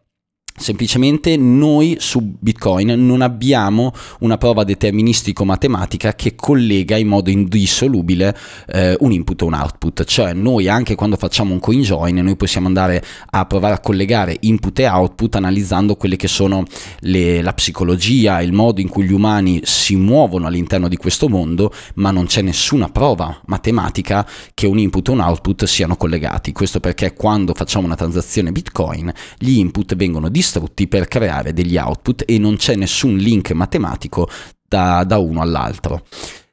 Semplicemente 0.54 1.38
noi 1.38 1.96
su 2.00 2.36
Bitcoin 2.40 2.94
non 3.04 3.22
abbiamo 3.22 3.94
una 4.20 4.38
prova 4.38 4.64
deterministico-matematica 4.64 6.14
che 6.14 6.36
collega 6.36 6.98
in 6.98 7.08
modo 7.08 7.32
indissolubile 7.32 8.38
eh, 8.68 8.96
un 9.00 9.12
input 9.12 9.42
e 9.42 9.46
un 9.46 9.54
output, 9.54 10.04
cioè 10.04 10.34
noi 10.34 10.68
anche 10.68 10.94
quando 10.94 11.16
facciamo 11.16 11.54
un 11.54 11.60
coin 11.60 11.82
join 11.82 12.16
noi 12.18 12.36
possiamo 12.36 12.68
andare 12.68 13.04
a 13.32 13.46
provare 13.46 13.74
a 13.74 13.80
collegare 13.80 14.38
input 14.42 14.78
e 14.80 14.88
output 14.88 15.36
analizzando 15.38 15.96
quelle 15.96 16.16
che 16.16 16.28
sono 16.28 16.64
le, 17.00 17.42
la 17.42 17.54
psicologia, 17.54 18.42
il 18.42 18.54
modo 18.54 18.82
in 18.82 18.90
cui 18.90 19.06
gli 19.06 19.14
umani 19.14 19.62
si 19.64 19.96
muovono 19.96 20.46
all'interno 20.46 20.88
di 20.88 20.98
questo 20.98 21.28
mondo, 21.28 21.74
ma 21.96 22.12
non 22.12 22.28
c'è 22.28 22.44
nessuna 22.44 22.90
prova 22.90 23.42
matematica 23.46 24.28
che 24.54 24.68
un 24.68 24.78
input 24.78 25.08
e 25.08 25.12
un 25.12 25.22
output 25.22 25.64
siano 25.64 25.96
collegati. 25.96 26.52
Questo 26.52 26.80
perché 26.80 27.14
quando 27.14 27.54
facciamo 27.56 27.86
una 27.86 27.96
transazione 27.96 28.52
Bitcoin 28.52 29.12
gli 29.40 29.58
input 29.58 29.96
vengono 29.96 30.28
distribuiti 30.28 30.41
distrutti 30.42 30.88
per 30.88 31.08
creare 31.08 31.54
degli 31.54 31.78
output 31.78 32.24
e 32.26 32.40
non 32.40 32.56
c'è 32.56 32.76
nessun 32.76 33.16
link 33.16 33.52
matematico 33.52 34.28
da, 34.68 35.04
da 35.04 35.20
uno 35.20 35.40
all'altro. 35.40 36.04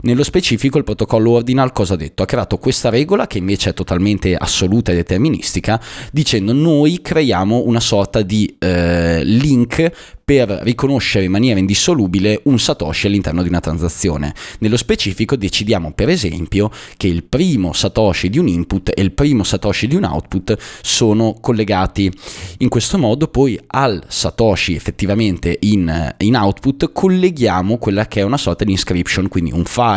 Nello 0.00 0.22
specifico 0.22 0.78
il 0.78 0.84
protocollo 0.84 1.32
Ordinal 1.32 1.72
cosa 1.72 1.94
ha 1.94 1.96
detto? 1.96 2.22
Ha 2.22 2.26
creato 2.26 2.58
questa 2.58 2.88
regola 2.88 3.26
che 3.26 3.38
invece 3.38 3.70
è 3.70 3.74
totalmente 3.74 4.36
assoluta 4.36 4.92
e 4.92 4.94
deterministica 4.94 5.82
dicendo 6.12 6.52
noi 6.52 7.00
creiamo 7.02 7.64
una 7.66 7.80
sorta 7.80 8.22
di 8.22 8.54
eh, 8.60 9.24
link 9.24 10.16
per 10.28 10.46
riconoscere 10.62 11.24
in 11.24 11.30
maniera 11.30 11.58
indissolubile 11.58 12.42
un 12.44 12.58
Satoshi 12.58 13.06
all'interno 13.06 13.42
di 13.42 13.48
una 13.48 13.60
transazione. 13.60 14.34
Nello 14.58 14.76
specifico 14.76 15.36
decidiamo 15.36 15.92
per 15.92 16.10
esempio 16.10 16.70
che 16.98 17.06
il 17.06 17.24
primo 17.24 17.72
Satoshi 17.72 18.28
di 18.28 18.38
un 18.38 18.46
input 18.46 18.92
e 18.94 19.00
il 19.00 19.12
primo 19.12 19.42
Satoshi 19.42 19.86
di 19.86 19.96
un 19.96 20.04
output 20.04 20.54
sono 20.82 21.38
collegati. 21.40 22.12
In 22.58 22.68
questo 22.68 22.98
modo 22.98 23.28
poi 23.28 23.58
al 23.68 24.04
Satoshi 24.06 24.74
effettivamente 24.74 25.56
in, 25.60 26.14
in 26.18 26.36
output 26.36 26.92
colleghiamo 26.92 27.78
quella 27.78 28.06
che 28.06 28.20
è 28.20 28.22
una 28.22 28.36
sorta 28.36 28.64
di 28.64 28.72
inscription, 28.72 29.28
quindi 29.28 29.50
un 29.50 29.64
file, 29.64 29.87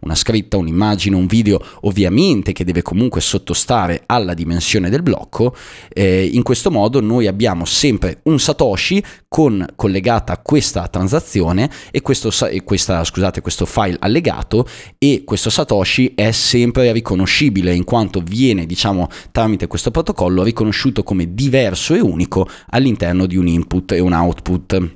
una 0.00 0.14
scritta, 0.14 0.56
un'immagine, 0.56 1.14
un 1.14 1.26
video, 1.26 1.60
ovviamente 1.82 2.52
che 2.52 2.64
deve 2.64 2.82
comunque 2.82 3.20
sottostare 3.20 4.02
alla 4.06 4.34
dimensione 4.34 4.90
del 4.90 5.02
blocco. 5.02 5.54
Eh, 5.88 6.24
in 6.32 6.42
questo 6.42 6.70
modo 6.70 7.00
noi 7.00 7.26
abbiamo 7.26 7.64
sempre 7.64 8.20
un 8.24 8.38
Satoshi 8.38 9.02
con 9.28 9.64
collegata 9.76 10.32
a 10.32 10.38
questa 10.38 10.88
transazione 10.88 11.70
e 11.90 12.00
questo, 12.00 12.30
e 12.46 12.62
questa, 12.64 13.04
scusate, 13.04 13.40
questo 13.40 13.66
file 13.66 13.96
allegato 14.00 14.66
e 14.98 15.22
questo 15.24 15.50
Satoshi 15.50 16.12
è 16.14 16.30
sempre 16.32 16.92
riconoscibile 16.92 17.74
in 17.74 17.84
quanto 17.84 18.20
viene 18.20 18.66
diciamo 18.66 19.08
tramite 19.32 19.66
questo 19.66 19.90
protocollo 19.90 20.42
riconosciuto 20.42 21.02
come 21.02 21.34
diverso 21.34 21.94
e 21.94 22.00
unico 22.00 22.48
all'interno 22.70 23.26
di 23.26 23.36
un 23.36 23.46
input 23.46 23.92
e 23.92 24.00
un 24.00 24.12
output. 24.12 24.94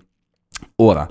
Ora, 0.77 1.09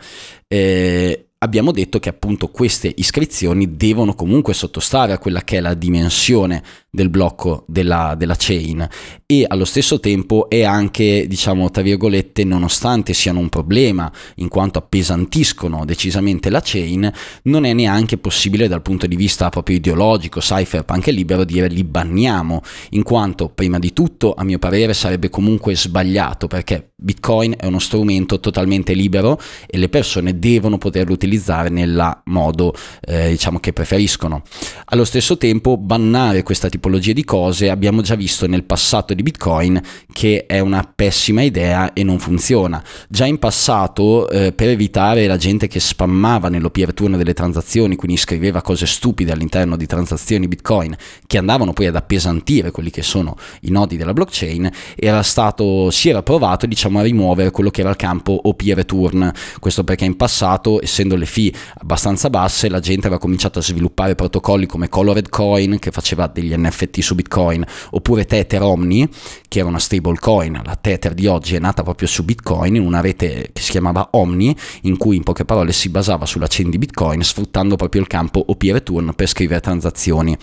eh, 0.48 1.29
abbiamo 1.42 1.72
detto 1.72 2.00
che 2.00 2.10
appunto 2.10 2.50
queste 2.50 2.92
iscrizioni 2.98 3.78
devono 3.78 4.14
comunque 4.14 4.54
sottostare 4.54 5.14
a 5.14 5.18
quella 5.18 5.42
che 5.42 5.58
è 5.58 5.62
la 5.62 5.74
dimensione 5.74 6.62
del 6.90 7.10
blocco 7.10 7.64
della, 7.68 8.16
della, 8.18 8.36
chain. 8.38 8.86
E 9.26 9.46
allo 9.48 9.66
stesso 9.66 10.00
tempo 10.00 10.50
è 10.50 10.64
anche 10.64 11.28
diciamo 11.28 11.70
tra 11.70 11.82
virgolette 11.82 12.44
nonostante 12.44 13.14
siano 13.14 13.40
un 13.40 13.50
problema 13.50 14.12
in 14.36 14.48
quanto 14.48 14.80
appesantiscono 14.80 15.86
decisamente 15.86 16.50
la 16.50 16.62
chain 16.64 17.12
non 17.44 17.66
è 17.66 17.74
neanche 17.74 18.18
possibile 18.18 18.68
dal 18.68 18.82
punto 18.82 19.06
di 19.06 19.16
vista 19.16 19.50
proprio 19.50 19.78
ideologico 19.78 20.40
cypherpunk 20.40 21.08
e 21.08 21.12
libero 21.12 21.44
dire 21.44 21.68
li 21.68 21.84
banniamo 21.84 22.62
in 22.92 23.04
quanto 23.04 23.50
prima 23.50 23.78
di 23.78 23.94
tutto 23.94 24.34
a 24.34 24.44
mio 24.44 24.58
parere 24.58 24.94
sarebbe 24.94 25.30
comunque 25.30 25.76
sbagliato 25.76 26.48
perché 26.48 26.94
bitcoin 26.96 27.56
è 27.58 27.68
uno 27.68 27.80
strumento 27.80 28.40
totalmente 28.40 28.94
libero 28.94 29.40
e 29.68 29.78
le 29.78 29.90
persone 29.90 30.40
devono 30.40 30.80
poterlo 30.80 31.14
utilizzare 31.14 31.29
utilizzare 31.30 31.70
nel 31.70 32.22
modo 32.26 32.74
eh, 33.02 33.30
diciamo 33.30 33.60
che 33.60 33.72
preferiscono. 33.72 34.42
Allo 34.86 35.06
stesso 35.06 35.38
tempo 35.38 35.78
bannare 35.78 36.44
questa 36.44 36.68
tipologia 36.70 37.14
di 37.14 37.24
cose 37.24 37.70
abbiamo 37.70 38.02
già 38.02 38.16
visto 38.16 38.48
nel 38.48 38.64
passato 38.64 39.14
di 39.14 39.22
Bitcoin 39.22 39.80
che 40.12 40.46
è 40.48 40.60
una 40.60 40.92
pessima 40.94 41.44
idea 41.44 41.94
e 41.94 42.04
non 42.04 42.20
funziona. 42.20 42.84
Già 43.08 43.26
in 43.26 43.38
passato 43.38 44.28
eh, 44.30 44.52
per 44.52 44.70
evitare 44.70 45.28
la 45.28 45.38
gente 45.38 45.68
che 45.68 45.80
spammava 45.80 46.50
nello 46.50 46.72
peer 46.72 46.94
turn 46.94 47.16
delle 47.18 47.34
transazioni, 47.34 47.96
quindi 47.96 48.18
scriveva 48.18 48.62
cose 48.62 48.88
stupide 48.88 49.32
all'interno 49.32 49.78
di 49.78 49.86
transazioni 49.86 50.48
Bitcoin 50.48 50.96
che 51.28 51.38
andavano 51.38 51.74
poi 51.74 51.86
ad 51.86 51.96
appesantire 51.96 52.72
quelli 52.72 52.90
che 52.90 53.04
sono 53.04 53.36
i 53.62 53.70
nodi 53.70 53.98
della 53.98 54.14
blockchain, 54.14 54.70
era 54.96 55.22
stato, 55.22 55.92
si 55.92 56.10
era 56.10 56.24
provato 56.24 56.66
diciamo 56.66 57.00
a 57.00 57.04
rimuovere 57.04 57.52
quello 57.52 57.70
che 57.70 57.82
era 57.82 57.92
il 57.92 57.96
campo 57.96 58.40
OP 58.44 58.62
return. 58.74 59.32
Questo 59.60 59.84
perché 59.84 60.06
in 60.06 60.16
passato, 60.16 60.82
essendo 60.82 61.16
le 61.20 61.26
fee 61.26 61.54
abbastanza 61.76 62.30
basse, 62.30 62.70
la 62.70 62.80
gente 62.80 63.06
aveva 63.06 63.22
cominciato 63.22 63.60
a 63.60 63.62
sviluppare 63.62 64.16
protocolli 64.16 64.66
come 64.66 64.90
Colored 64.90 65.30
Coin 65.30 65.78
che 65.78 65.92
faceva 65.92 66.28
degli 66.28 66.54
NFT 66.56 67.00
su 67.02 67.14
Bitcoin, 67.16 67.64
oppure 67.92 68.26
Tether 68.26 68.64
Omni, 68.64 69.08
che 69.48 69.60
era 69.60 69.68
una 69.68 69.80
stablecoin. 69.80 70.62
La 70.66 70.76
Tether 70.76 71.14
di 71.14 71.28
oggi 71.28 71.56
è 71.56 71.60
nata 71.60 71.84
proprio 71.84 72.08
su 72.08 72.24
Bitcoin 72.24 72.76
in 72.76 72.82
una 72.82 73.02
rete 73.02 73.50
che 73.54 73.62
si 73.62 73.72
chiamava 73.72 74.10
Omni, 74.12 74.56
in 74.84 74.98
cui 74.98 75.16
in 75.16 75.24
poche 75.24 75.46
parole 75.46 75.72
si 75.72 75.90
basava 75.90 76.26
sulla 76.26 76.48
chain 76.48 76.70
di 76.70 76.78
Bitcoin 76.78 77.22
sfruttando 77.24 77.76
proprio 77.76 78.02
il 78.02 78.08
campo 78.08 78.44
OP 78.48 78.62
return 78.64 79.14
per 79.16 79.28
scrivere 79.28 79.60
transazioni. 79.60 80.36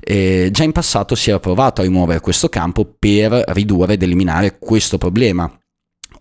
E 0.00 0.48
già 0.52 0.64
in 0.64 0.72
passato 0.72 1.14
si 1.14 1.30
era 1.30 1.40
provato 1.40 1.80
a 1.80 1.84
rimuovere 1.84 2.20
questo 2.20 2.48
campo 2.48 2.84
per 2.98 3.44
ridurre 3.48 3.94
ed 3.94 4.02
eliminare 4.02 4.58
questo 4.58 4.98
problema. 4.98 5.50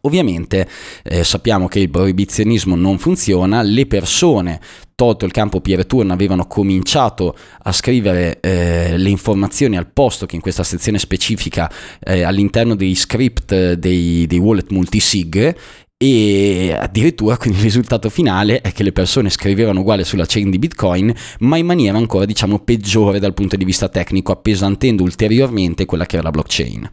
Ovviamente 0.01 0.67
eh, 1.03 1.23
sappiamo 1.23 1.67
che 1.67 1.79
il 1.79 1.89
proibizionismo 1.89 2.75
non 2.75 2.97
funziona, 2.97 3.61
le 3.61 3.85
persone 3.85 4.59
tolto 4.95 5.25
il 5.25 5.31
campo 5.31 5.61
peer 5.61 5.85
turn 5.85 6.09
avevano 6.09 6.47
cominciato 6.47 7.35
a 7.63 7.71
scrivere 7.71 8.39
eh, 8.39 8.97
le 8.97 9.09
informazioni 9.09 9.77
al 9.77 9.91
posto 9.91 10.25
che 10.25 10.35
in 10.35 10.41
questa 10.41 10.63
sezione 10.63 10.97
specifica 10.97 11.71
eh, 11.99 12.23
all'interno 12.23 12.75
dei 12.75 12.95
script 12.95 13.73
dei, 13.73 14.25
dei 14.25 14.39
wallet 14.39 14.71
multisig 14.71 15.55
e 15.99 16.77
addirittura 16.79 17.37
quindi 17.37 17.57
il 17.57 17.63
risultato 17.63 18.11
finale 18.11 18.61
è 18.61 18.71
che 18.71 18.83
le 18.83 18.91
persone 18.91 19.31
scrivevano 19.31 19.79
uguale 19.79 20.03
sulla 20.03 20.25
chain 20.27 20.51
di 20.51 20.59
Bitcoin 20.59 21.11
ma 21.39 21.57
in 21.57 21.65
maniera 21.65 21.97
ancora 21.97 22.25
diciamo 22.25 22.59
peggiore 22.59 23.17
dal 23.17 23.33
punto 23.33 23.55
di 23.55 23.65
vista 23.65 23.89
tecnico 23.89 24.31
appesantendo 24.31 25.01
ulteriormente 25.01 25.85
quella 25.85 26.05
che 26.05 26.17
era 26.17 26.25
la 26.25 26.29
blockchain. 26.29 26.87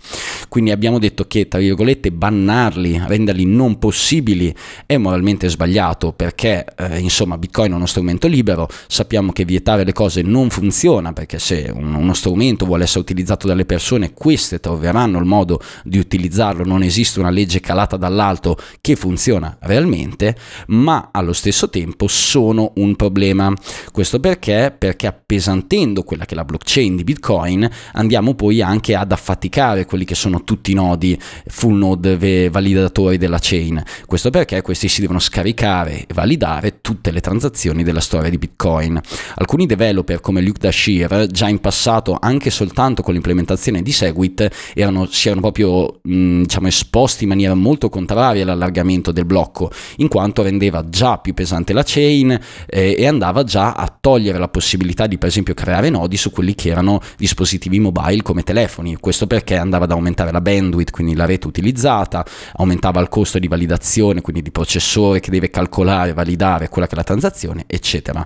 Quindi 0.49 0.71
abbiamo 0.71 0.99
detto 0.99 1.27
che 1.27 1.49
tra 1.49 1.61
virgolette 1.61 2.13
bannarli 2.13 3.03
renderli 3.07 3.45
non 3.45 3.79
possibili 3.79 4.55
è 4.87 4.97
moralmente 4.97 5.51
sbagliato 5.51 6.15
perché 6.15 6.65
eh, 6.75 6.99
insomma 6.99 7.37
Bitcoin 7.37 7.73
è 7.73 7.75
uno 7.75 7.85
strumento 7.85 8.27
libero 8.27 8.67
sappiamo 8.87 9.33
che 9.33 9.45
vietare 9.45 9.85
le 9.85 9.93
cose 9.93 10.23
non 10.23 10.49
funziona 10.49 11.13
perché 11.13 11.39
se 11.39 11.71
un, 11.71 11.93
uno 11.93 12.15
strumento 12.15 12.65
vuole 12.65 12.85
essere 12.85 13.01
utilizzato 13.01 13.47
dalle 13.47 13.67
persone 13.67 14.15
queste 14.15 14.61
troveranno 14.61 15.19
il 15.19 15.27
modo 15.27 15.61
di 15.83 15.99
utilizzarlo. 15.99 16.65
Non 16.65 16.83
esiste 16.83 17.21
una 17.21 17.29
legge 17.29 17.61
calata 17.61 17.99
dall'alto 17.99 18.57
che 18.81 18.93
funziona 18.97 19.57
realmente, 19.61 20.37
ma 20.69 21.09
allo 21.13 21.33
stesso 21.33 21.69
tempo 21.69 22.07
sono 22.09 22.73
un 22.77 22.97
problema. 22.97 23.53
Questo 23.93 24.21
perché? 24.21 24.75
Perché 24.77 25.07
appesantendo 25.07 26.03
quella 26.03 26.25
che 26.25 26.35
è 26.35 26.37
la 26.37 26.45
blockchain 26.45 26.97
di 26.97 27.05
Bitcoin 27.05 27.69
andiamo 27.93 28.35
poi 28.35 28.63
anche 28.63 28.95
ad 28.95 29.13
affaticare 29.13 29.85
quelli 29.85 30.05
che 30.05 30.15
sono 30.15 30.45
tutti 30.45 30.73
i 30.73 30.75
nodi 30.75 31.19
full 31.47 31.77
node 31.77 32.49
validatori 32.51 33.19
della 33.19 33.39
chain. 33.41 33.83
Questo 34.07 34.31
perché 34.31 34.63
questi 34.63 34.89
si 34.89 35.01
devono 35.01 35.19
scaricare 35.19 36.07
e 36.07 36.15
validare 36.15 36.81
tutte 36.81 37.11
le 37.11 37.21
transazioni 37.21 37.83
della 37.83 38.01
storia 38.01 38.31
di 38.31 38.39
Bitcoin. 38.39 39.01
Alcuni 39.37 39.67
developer 39.67 40.21
come 40.21 40.41
Luke 40.41 40.61
Dashir 40.61 41.27
già 41.31 41.49
in 41.49 41.61
passato 41.61 42.17
anche 42.21 42.51
soltanto 42.51 43.03
con 43.03 43.15
l'implementazione 43.15 43.83
di 43.83 43.93
Segwit 43.93 44.73
erano, 44.75 45.07
si 45.07 45.29
erano 45.29 45.41
proprio 45.43 46.01
mh, 46.03 46.43
diciamo, 46.43 46.69
esposti 46.69 47.25
in 47.25 47.31
maniera 47.31 47.55
molto 47.55 47.89
contraria 47.89 48.43
all'allargamento 48.43 48.83
allargamento 48.85 49.11
del 49.11 49.25
blocco, 49.25 49.71
in 49.97 50.09
quanto 50.09 50.43
rendeva 50.43 50.89
già 50.89 51.19
più 51.19 51.35
pesante 51.35 51.73
la 51.73 51.83
chain 51.85 52.39
eh, 52.67 52.95
e 52.99 53.07
andava 53.07 53.43
già 53.43 53.73
a 53.73 53.95
togliere 53.99 54.39
la 54.39 54.49
possibilità 54.49 55.07
di 55.07 55.19
per 55.19 55.29
esempio 55.29 55.55
creare 55.55 55.91
nodi 55.91 56.17
su 56.17 56.31
quelli 56.31 56.55
che 56.55 56.69
erano 56.69 57.01
dispositivi 57.17 57.81
mobile 57.81 58.23
come 58.23 58.43
telefoni. 58.43 58.97
Questo 59.01 59.27
perché 59.27 59.57
andava 59.57 59.85
ad 59.85 59.93
aumentare 59.93 60.31
la 60.31 60.41
bandwidth, 60.41 60.91
quindi 60.91 61.15
la 61.15 61.25
rete 61.25 61.47
utilizzata, 61.47 62.25
aumentava 62.57 63.01
il 63.01 63.09
costo 63.09 63.39
di 63.39 63.49
validazione, 63.49 64.21
quindi 64.21 64.43
di 64.43 64.51
processore 64.51 65.21
che 65.21 65.31
deve 65.31 65.51
calcolare, 65.51 66.13
validare 66.13 66.69
quella 66.69 66.87
che 66.87 66.95
è 66.95 66.97
la 66.97 67.05
transazione, 67.05 67.65
eccetera. 67.67 68.25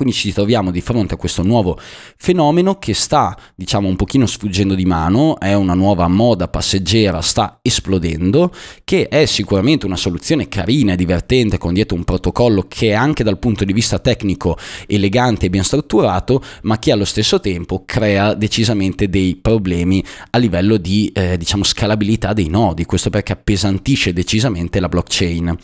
Quindi 0.00 0.16
ci 0.16 0.32
troviamo 0.32 0.70
di 0.70 0.80
fronte 0.80 1.12
a 1.12 1.16
questo 1.18 1.42
nuovo 1.42 1.78
fenomeno 2.16 2.78
che 2.78 2.94
sta, 2.94 3.36
diciamo, 3.54 3.86
un 3.86 3.96
pochino 3.96 4.24
sfuggendo 4.24 4.74
di 4.74 4.86
mano, 4.86 5.38
è 5.38 5.52
una 5.52 5.74
nuova 5.74 6.08
moda 6.08 6.48
passeggera, 6.48 7.20
sta 7.20 7.58
esplodendo, 7.60 8.50
che 8.82 9.08
è 9.08 9.26
sicuramente 9.26 9.84
una 9.84 9.96
soluzione 9.96 10.48
carina 10.48 10.94
e 10.94 10.96
divertente 10.96 11.58
con 11.58 11.74
dietro 11.74 11.98
un 11.98 12.04
protocollo 12.04 12.64
che 12.66 12.88
è 12.88 12.92
anche 12.94 13.22
dal 13.22 13.38
punto 13.38 13.66
di 13.66 13.74
vista 13.74 13.98
tecnico 13.98 14.56
elegante 14.86 15.44
e 15.44 15.50
ben 15.50 15.64
strutturato, 15.64 16.42
ma 16.62 16.78
che 16.78 16.92
allo 16.92 17.04
stesso 17.04 17.38
tempo 17.38 17.82
crea 17.84 18.32
decisamente 18.32 19.10
dei 19.10 19.36
problemi 19.36 20.02
a 20.30 20.38
livello 20.38 20.78
di, 20.78 21.12
eh, 21.12 21.36
diciamo, 21.36 21.62
scalabilità 21.62 22.32
dei 22.32 22.48
nodi, 22.48 22.86
questo 22.86 23.10
perché 23.10 23.32
appesantisce 23.32 24.14
decisamente 24.14 24.80
la 24.80 24.88
blockchain. 24.88 25.58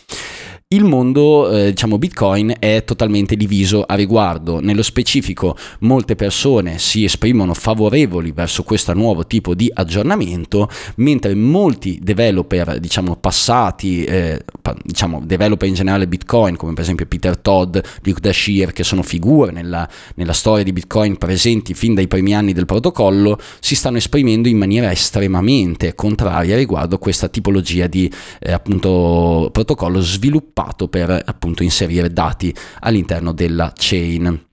Il 0.68 0.82
mondo, 0.82 1.48
eh, 1.48 1.70
diciamo 1.70 1.96
Bitcoin, 1.96 2.52
è 2.58 2.82
totalmente 2.84 3.36
diviso 3.36 3.84
a 3.84 3.94
riguardo. 3.94 4.58
Nello 4.58 4.82
specifico, 4.82 5.56
molte 5.82 6.16
persone 6.16 6.80
si 6.80 7.04
esprimono 7.04 7.54
favorevoli 7.54 8.32
verso 8.32 8.64
questo 8.64 8.92
nuovo 8.92 9.28
tipo 9.28 9.54
di 9.54 9.70
aggiornamento, 9.72 10.68
mentre 10.96 11.36
molti 11.36 12.00
developer, 12.02 12.80
diciamo 12.80 13.14
passati, 13.14 14.02
eh, 14.02 14.42
diciamo 14.82 15.22
developer 15.24 15.68
in 15.68 15.74
generale 15.74 16.08
Bitcoin, 16.08 16.56
come 16.56 16.72
per 16.72 16.82
esempio 16.82 17.06
Peter 17.06 17.38
Todd, 17.38 17.78
Luke 18.02 18.20
Dashir, 18.20 18.72
che 18.72 18.82
sono 18.82 19.04
figure 19.04 19.52
nella, 19.52 19.88
nella 20.16 20.32
storia 20.32 20.64
di 20.64 20.72
Bitcoin 20.72 21.16
presenti 21.16 21.74
fin 21.74 21.94
dai 21.94 22.08
primi 22.08 22.34
anni 22.34 22.52
del 22.52 22.66
protocollo, 22.66 23.38
si 23.60 23.76
stanno 23.76 23.98
esprimendo 23.98 24.48
in 24.48 24.58
maniera 24.58 24.90
estremamente 24.90 25.94
contraria 25.94 26.56
riguardo 26.56 26.96
a 26.96 26.98
questa 26.98 27.28
tipologia 27.28 27.86
di 27.86 28.12
eh, 28.40 28.50
appunto 28.50 29.48
protocollo 29.52 30.00
sviluppato 30.00 30.54
sviluppato 30.56 30.88
per 30.88 31.22
appunto 31.26 31.62
inserire 31.62 32.10
dati 32.10 32.54
all'interno 32.80 33.32
della 33.32 33.72
chain. 33.76 34.44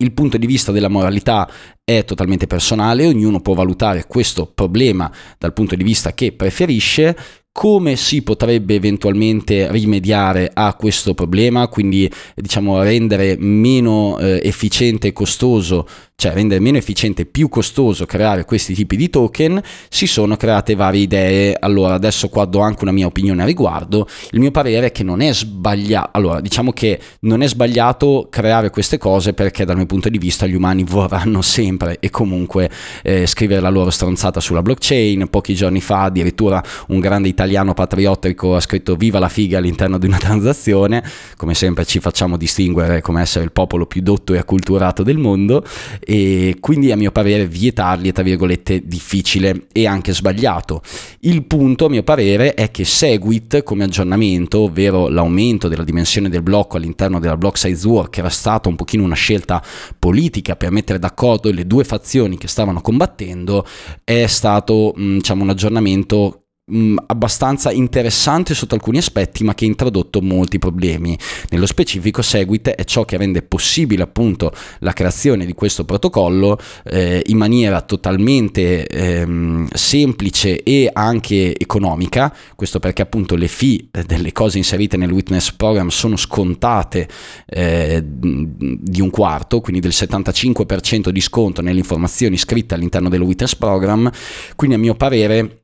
Il 0.00 0.12
punto 0.12 0.36
di 0.36 0.46
vista 0.46 0.72
della 0.72 0.88
moralità 0.88 1.48
è 1.84 2.04
totalmente 2.04 2.46
personale, 2.46 3.06
ognuno 3.06 3.40
può 3.40 3.54
valutare 3.54 4.06
questo 4.06 4.46
problema 4.46 5.10
dal 5.38 5.52
punto 5.52 5.74
di 5.74 5.82
vista 5.82 6.12
che 6.12 6.32
preferisce, 6.32 7.16
come 7.58 7.96
si 7.96 8.22
potrebbe 8.22 8.76
eventualmente 8.76 9.68
rimediare 9.72 10.48
a 10.54 10.74
questo 10.74 11.12
problema, 11.12 11.66
quindi 11.66 12.08
diciamo 12.36 12.84
rendere 12.84 13.34
meno 13.36 14.16
eh, 14.20 14.40
efficiente 14.44 15.08
e 15.08 15.12
costoso 15.12 15.84
cioè 16.20 16.32
rendere 16.32 16.58
meno 16.58 16.76
efficiente 16.76 17.22
e 17.22 17.26
più 17.26 17.48
costoso 17.48 18.04
creare 18.04 18.44
questi 18.44 18.74
tipi 18.74 18.96
di 18.96 19.08
token, 19.08 19.62
si 19.88 20.08
sono 20.08 20.36
create 20.36 20.74
varie 20.74 21.02
idee. 21.02 21.56
Allora, 21.56 21.94
adesso 21.94 22.28
qua 22.28 22.44
do 22.44 22.58
anche 22.58 22.82
una 22.82 22.90
mia 22.90 23.06
opinione 23.06 23.42
a 23.42 23.46
riguardo. 23.46 24.04
Il 24.32 24.40
mio 24.40 24.50
parere 24.50 24.86
è 24.86 24.90
che 24.90 25.04
non 25.04 25.20
è 25.20 25.32
sbagliato, 25.32 26.10
allora, 26.14 26.40
diciamo 26.40 26.72
che 26.72 26.98
non 27.20 27.40
è 27.42 27.46
sbagliato 27.46 28.26
creare 28.30 28.70
queste 28.70 28.98
cose 28.98 29.32
perché 29.32 29.64
dal 29.64 29.76
mio 29.76 29.86
punto 29.86 30.08
di 30.08 30.18
vista 30.18 30.44
gli 30.44 30.56
umani 30.56 30.82
vorranno 30.90 31.40
sempre 31.40 31.98
e 32.00 32.10
comunque 32.10 32.68
eh, 33.04 33.24
scrivere 33.28 33.60
la 33.60 33.70
loro 33.70 33.90
stronzata 33.90 34.40
sulla 34.40 34.60
blockchain. 34.60 35.28
Pochi 35.30 35.54
giorni 35.54 35.80
fa 35.80 36.02
addirittura 36.02 36.60
un 36.88 36.98
grande 36.98 37.28
italiano 37.28 37.46
patriottico 37.74 38.54
ha 38.56 38.60
scritto 38.60 38.96
viva 38.96 39.18
la 39.18 39.28
figa 39.28 39.58
all'interno 39.58 39.98
di 39.98 40.06
una 40.06 40.18
transazione. 40.18 41.02
Come 41.36 41.54
sempre 41.54 41.84
ci 41.84 42.00
facciamo 42.00 42.36
distinguere 42.36 43.00
come 43.00 43.20
essere 43.20 43.44
il 43.44 43.52
popolo 43.52 43.86
più 43.86 44.02
dotto 44.02 44.34
e 44.34 44.38
acculturato 44.38 45.02
del 45.02 45.18
mondo 45.18 45.64
e 46.00 46.56
quindi 46.60 46.92
a 46.92 46.96
mio 46.96 47.10
parere 47.10 47.46
vietarli 47.46 48.08
è 48.08 48.12
tra 48.12 48.22
virgolette 48.22 48.82
difficile 48.86 49.66
e 49.72 49.86
anche 49.86 50.12
sbagliato. 50.12 50.82
Il 51.20 51.44
punto 51.44 51.86
a 51.86 51.88
mio 51.88 52.02
parere 52.02 52.54
è 52.54 52.70
che 52.70 52.84
Segwit 52.84 53.62
come 53.62 53.84
aggiornamento, 53.84 54.60
ovvero 54.60 55.08
l'aumento 55.08 55.68
della 55.68 55.84
dimensione 55.84 56.28
del 56.28 56.42
blocco 56.42 56.76
all'interno 56.76 57.18
della 57.18 57.36
block 57.36 57.58
size 57.58 57.86
war 57.86 58.10
che 58.10 58.20
era 58.20 58.28
stata 58.28 58.68
un 58.68 58.76
pochino 58.76 59.04
una 59.04 59.14
scelta 59.14 59.62
politica 59.98 60.56
per 60.56 60.70
mettere 60.70 60.98
d'accordo 60.98 61.50
le 61.50 61.66
due 61.66 61.84
fazioni 61.84 62.36
che 62.38 62.48
stavano 62.48 62.80
combattendo, 62.80 63.64
è 64.04 64.26
stato 64.26 64.92
diciamo 64.96 65.42
un 65.42 65.50
aggiornamento 65.50 66.42
mh, 66.68 66.96
abbastanza 67.06 67.70
interessante 67.70 68.54
sotto 68.54 68.74
alcuni 68.74 68.98
aspetti, 68.98 69.44
ma 69.44 69.54
che 69.54 69.64
ha 69.64 69.68
introdotto 69.68 70.20
molti 70.20 70.58
problemi. 70.58 71.18
Nello 71.50 71.66
specifico, 71.66 72.22
Segwit 72.22 72.68
è 72.68 72.84
ciò 72.84 73.04
che 73.04 73.16
rende 73.16 73.42
possibile 73.42 74.02
appunto 74.02 74.52
la 74.80 74.92
creazione 74.92 75.46
di 75.46 75.54
questo 75.54 75.84
protocollo 75.84 76.58
eh, 76.84 77.22
in 77.26 77.36
maniera 77.36 77.80
totalmente 77.80 78.86
ehm, 78.86 79.68
semplice 79.72 80.62
e 80.62 80.90
anche 80.92 81.56
economica. 81.58 82.34
Questo 82.54 82.78
perché 82.78 83.02
appunto 83.02 83.34
le 83.34 83.48
fee 83.48 83.88
delle 84.06 84.32
cose 84.32 84.58
inserite 84.58 84.96
nel 84.96 85.10
witness 85.10 85.52
program 85.52 85.88
sono 85.88 86.16
scontate 86.16 87.08
eh, 87.46 88.02
di 88.04 89.00
un 89.00 89.10
quarto, 89.10 89.60
quindi 89.60 89.80
del 89.80 89.92
75% 89.94 91.08
di 91.08 91.20
sconto 91.20 91.62
nelle 91.62 91.78
informazioni 91.78 92.36
scritte 92.36 92.74
all'interno 92.74 93.08
del 93.08 93.22
witness 93.22 93.54
program. 93.54 94.10
Quindi 94.54 94.76
a 94.76 94.78
mio 94.78 94.94
parere 94.94 95.62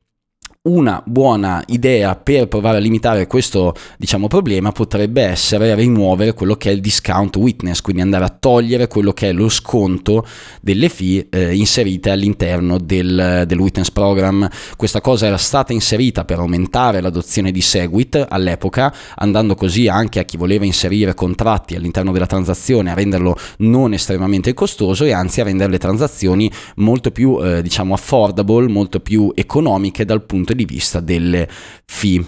una 0.65 1.01
buona 1.05 1.63
idea 1.67 2.15
per 2.15 2.47
provare 2.47 2.77
a 2.77 2.79
limitare 2.79 3.27
questo 3.27 3.75
diciamo, 3.97 4.27
problema 4.27 4.71
potrebbe 4.71 5.21
essere 5.21 5.75
rimuovere 5.75 6.33
quello 6.33 6.55
che 6.55 6.69
è 6.69 6.73
il 6.73 6.81
discount 6.81 7.35
witness, 7.35 7.81
quindi 7.81 8.01
andare 8.01 8.25
a 8.25 8.29
togliere 8.29 8.87
quello 8.87 9.13
che 9.13 9.29
è 9.29 9.31
lo 9.31 9.49
sconto 9.49 10.25
delle 10.61 10.89
fee 10.89 11.27
eh, 11.29 11.55
inserite 11.55 12.09
all'interno 12.09 12.79
del, 12.79 13.43
del, 13.45 13.59
witness 13.59 13.91
program. 13.91 14.47
Questa 14.75 15.01
cosa 15.01 15.27
era 15.27 15.37
stata 15.37 15.71
inserita 15.73 16.25
per 16.25 16.39
aumentare 16.39 17.01
l'adozione 17.01 17.51
di 17.51 17.61
Segwit 17.61 18.25
all'epoca, 18.27 18.93
andando 19.15 19.55
così 19.55 19.87
anche 19.87 20.19
a 20.19 20.23
chi 20.23 20.37
voleva 20.37 20.65
inserire 20.65 21.13
contratti 21.13 21.75
all'interno 21.75 22.11
della 22.11 22.25
transazione 22.25 22.91
a 22.91 22.95
renderlo 22.95 23.37
non 23.57 23.93
estremamente 23.93 24.53
costoso 24.53 25.03
e 25.03 25.11
anzi 25.11 25.41
a 25.41 25.43
rendere 25.43 25.71
le 25.71 25.77
transazioni 25.77 26.51
molto 26.77 27.11
più 27.11 27.39
eh, 27.43 27.61
diciamo 27.61 27.93
affordable, 27.93 28.67
molto 28.67 28.99
più 28.99 29.31
economiche 29.35 30.05
dal 30.05 30.23
punto 30.23 30.53
di 30.53 30.54
vista 30.63 31.01
delle 31.01 31.49
fee. 31.83 32.23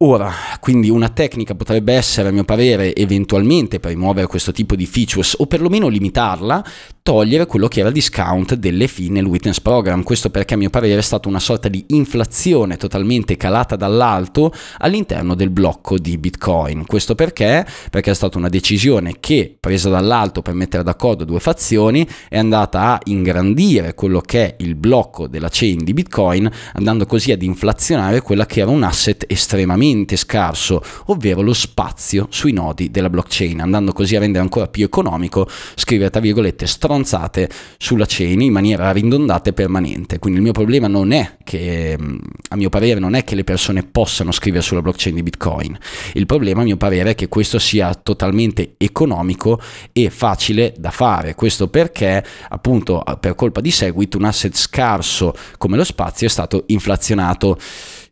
Ora, 0.00 0.30
quindi 0.60 0.90
una 0.90 1.08
tecnica 1.08 1.54
potrebbe 1.54 1.94
essere, 1.94 2.28
a 2.28 2.30
mio 2.30 2.44
parere, 2.44 2.94
eventualmente 2.94 3.80
per 3.80 3.92
rimuovere 3.92 4.26
questo 4.26 4.52
tipo 4.52 4.76
di 4.76 4.84
features 4.84 5.36
o 5.38 5.46
perlomeno 5.46 5.88
limitarla, 5.88 6.62
togliere 7.06 7.46
quello 7.46 7.68
che 7.68 7.78
era 7.78 7.88
il 7.88 7.94
discount 7.94 8.54
delle 8.54 8.88
fee 8.88 9.10
nel 9.10 9.26
witness 9.26 9.60
program. 9.60 10.02
Questo 10.02 10.28
perché 10.28 10.54
a 10.54 10.56
mio 10.56 10.70
parere 10.70 10.98
è 10.98 11.02
stata 11.02 11.28
una 11.28 11.38
sorta 11.38 11.68
di 11.68 11.84
inflazione 11.90 12.76
totalmente 12.76 13.36
calata 13.36 13.76
dall'alto 13.76 14.52
all'interno 14.78 15.36
del 15.36 15.50
blocco 15.50 15.98
di 15.98 16.18
Bitcoin. 16.18 16.84
Questo 16.84 17.14
perché? 17.14 17.64
Perché 17.90 18.10
è 18.10 18.14
stata 18.14 18.38
una 18.38 18.48
decisione 18.48 19.18
che, 19.20 19.56
presa 19.60 19.88
dall'alto 19.88 20.42
per 20.42 20.54
mettere 20.54 20.82
d'accordo 20.82 21.22
due 21.22 21.38
fazioni, 21.38 22.04
è 22.28 22.38
andata 22.38 22.80
a 22.80 23.00
ingrandire 23.04 23.94
quello 23.94 24.20
che 24.20 24.44
è 24.44 24.56
il 24.64 24.74
blocco 24.74 25.28
della 25.28 25.48
chain 25.48 25.84
di 25.84 25.92
Bitcoin, 25.92 26.50
andando 26.72 27.06
così 27.06 27.30
ad 27.30 27.42
inflazionare 27.42 28.20
quella 28.20 28.46
che 28.46 28.62
era 28.62 28.70
un 28.70 28.82
asset 28.82 29.26
estremamente 29.28 30.16
scarso, 30.16 30.82
ovvero 31.04 31.40
lo 31.40 31.52
spazio 31.52 32.26
sui 32.30 32.50
nodi 32.50 32.90
della 32.90 33.10
blockchain, 33.10 33.60
andando 33.60 33.92
così 33.92 34.16
a 34.16 34.18
rendere 34.18 34.42
ancora 34.42 34.66
più 34.66 34.82
economico 34.82 35.48
scrivere 35.76 36.10
tra 36.10 36.20
virgolette 36.20 36.66
strong 36.66 36.94
stronzate 37.04 37.48
sulla 37.76 38.04
chain 38.06 38.40
in 38.40 38.52
maniera 38.52 38.90
ridondata 38.92 39.50
e 39.50 39.52
permanente. 39.52 40.18
Quindi 40.18 40.38
il 40.38 40.44
mio 40.44 40.52
problema 40.52 40.86
non 40.86 41.12
è 41.12 41.36
che, 41.44 41.96
mm, 42.00 42.16
a 42.50 42.56
mio 42.56 42.68
parere, 42.68 42.98
non 42.98 43.14
è 43.14 43.24
che 43.24 43.34
le 43.34 43.44
persone 43.44 43.82
possano 43.82 44.32
scrivere 44.32 44.62
sulla 44.62 44.82
blockchain 44.82 45.14
di 45.14 45.22
Bitcoin. 45.22 45.76
Il 46.14 46.26
problema, 46.26 46.62
a 46.62 46.64
mio 46.64 46.76
parere, 46.76 47.10
è 47.10 47.14
che 47.14 47.28
questo 47.28 47.58
sia 47.58 47.94
totalmente 47.94 48.74
economico 48.78 49.60
e 49.92 50.10
facile 50.10 50.74
da 50.78 50.90
fare. 50.90 51.34
Questo 51.34 51.68
perché, 51.68 52.24
appunto, 52.48 53.02
per 53.20 53.34
colpa 53.34 53.60
di 53.60 53.70
Segwit, 53.70 54.14
un 54.14 54.24
asset 54.24 54.56
scarso 54.56 55.34
come 55.58 55.76
lo 55.76 55.84
spazio 55.84 56.26
è 56.26 56.30
stato 56.30 56.64
inflazionato. 56.68 57.58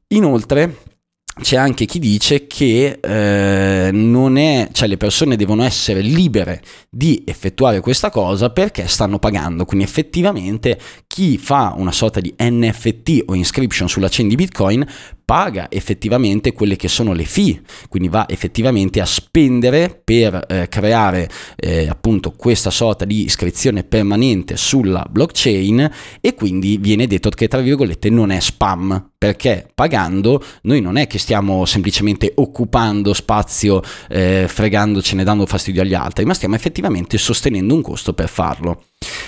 Inoltre, 0.09 0.77
c'è 1.41 1.57
anche 1.57 1.85
chi 1.85 1.99
dice 1.99 2.47
che 2.47 2.99
eh, 3.01 3.89
è, 3.89 4.69
cioè 4.73 4.89
le 4.89 4.97
persone 4.97 5.35
devono 5.35 5.65
essere 5.65 6.01
libere 6.01 6.63
di 6.89 7.25
effettuare 7.27 7.81
questa 7.81 8.11
cosa 8.11 8.51
perché 8.51 8.87
stanno 8.87 9.19
pagando. 9.19 9.65
Quindi 9.65 9.85
effettivamente 9.85 10.79
chi 11.09 11.37
fa 11.37 11.75
una 11.77 11.91
sorta 11.91 12.21
di 12.21 12.33
NFT 12.39 13.25
o 13.27 13.35
inscription 13.35 13.89
sulla 13.89 14.09
chain 14.09 14.29
di 14.29 14.37
Bitcoin 14.37 14.87
paga 15.25 15.71
effettivamente 15.71 16.53
quelle 16.53 16.77
che 16.77 16.89
sono 16.89 17.13
le 17.13 17.25
fee, 17.25 17.63
quindi 17.89 18.09
va 18.09 18.27
effettivamente 18.29 19.01
a 19.01 19.07
spendere 19.07 20.01
per 20.03 20.45
eh, 20.49 20.69
creare 20.69 21.29
eh, 21.57 21.89
appunto 21.89 22.33
questa 22.33 22.71
sorta 22.71 23.05
di 23.05 23.25
iscrizione 23.25 23.85
permanente 23.85 24.57
sulla 24.57 25.07
blockchain 25.09 25.91
e 26.21 26.35
quindi 26.35 26.77
viene 26.79 27.07
detto 27.07 27.31
che 27.31 27.49
tra 27.49 27.61
virgolette 27.61 28.11
non 28.11 28.31
è 28.31 28.41
spam. 28.41 29.11
Perché 29.25 29.71
pagando 29.75 30.45
noi 30.63 30.83
non 30.83 30.97
è 30.97 31.07
che 31.07 31.19
stiamo 31.19 31.65
semplicemente 31.65 32.31
occupando 32.35 33.15
spazio 33.15 33.81
eh, 34.11 34.45
fregandocene 34.47 35.25
dando 35.25 35.47
fastidio 35.47 35.81
agli 35.81 35.95
altri 35.95 36.27
ma 36.27 36.35
stiamo 36.35 36.57
effettivamente 36.57 37.17
sostenendo 37.17 37.75
un 37.75 37.81
costo 37.81 38.13
per 38.13 38.29
farlo 38.29 38.83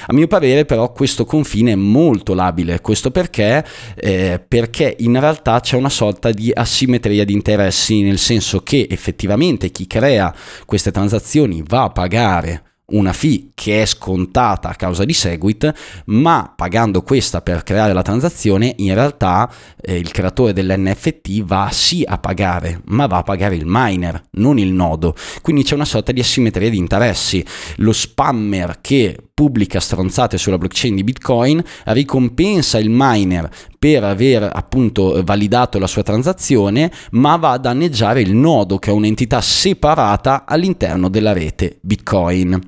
a 0.07 0.13
mio 0.13 0.27
parere 0.27 0.65
però 0.65 0.93
questo 0.93 1.25
confine 1.25 1.73
è 1.73 1.77
molto 1.77 2.35
labile, 2.35 2.81
questo 2.81 3.11
perché? 3.11 3.65
Eh, 3.95 4.43
perché 4.47 4.97
in 5.01 5.19
realtà 5.19 5.61
c'è 5.61 5.77
una 5.77 5.89
sorta 5.89 6.31
di 6.31 6.51
asimmetria 6.53 7.25
di 7.25 7.33
interessi, 7.33 8.03
nel 8.03 8.19
senso 8.19 8.63
che 8.63 8.87
effettivamente 8.91 9.71
chi 9.71 9.87
crea 9.87 10.35
queste 10.65 10.91
transazioni 10.91 11.63
va 11.67 11.85
a 11.85 11.91
pagare 11.91 12.63
una 12.89 13.13
fee 13.13 13.51
che 13.55 13.83
è 13.83 13.87
scontata 13.87 14.69
a 14.69 14.75
causa 14.75 15.05
di 15.05 15.13
Segwit, 15.13 15.73
ma 16.07 16.53
pagando 16.55 17.03
questa 17.03 17.41
per 17.41 17.63
creare 17.63 17.93
la 17.93 18.03
transazione, 18.03 18.75
in 18.77 18.95
realtà 18.95 19.51
eh, 19.81 19.97
il 19.97 20.11
creatore 20.13 20.53
dell'NFT 20.53 21.43
va 21.43 21.69
sì 21.73 22.05
a 22.07 22.19
pagare, 22.19 22.83
ma 22.87 23.07
va 23.07 23.19
a 23.19 23.23
pagare 23.23 23.57
il 23.57 23.65
miner, 23.67 24.23
non 24.33 24.59
il 24.59 24.73
nodo. 24.73 25.17
Quindi 25.43 25.65
c'è 25.65 25.75
una 25.75 25.85
sorta 25.85 26.13
di 26.13 26.21
asimmetria 26.21 26.71
di 26.71 26.79
interessi. 26.79 27.45
Lo 27.77 27.93
spammer 27.93 28.79
che 28.81 29.19
pubblica 29.35 29.81
stronzate 29.81 30.39
sulla 30.39 30.57
blockchain 30.57 30.95
di 30.95 31.05
Bitcoin 31.05 31.63
ricompensa 31.87 32.79
il 32.79 32.89
miner 32.91 33.51
per 33.79 34.05
aver 34.05 34.51
appunto 34.53 35.21
validato 35.25 35.79
la 35.79 35.87
sua 35.87 36.03
transazione, 36.03 36.91
ma 37.13 37.37
va 37.37 37.53
a 37.53 37.59
danneggiare 37.59 38.21
il 38.21 38.35
nodo 38.35 38.79
che 38.79 38.91
è 38.91 38.93
un'entità 38.93 39.41
separata 39.41 40.45
all'interno 40.47 41.09
della 41.09 41.33
rete 41.33 41.79
Bitcoin. 41.81 42.59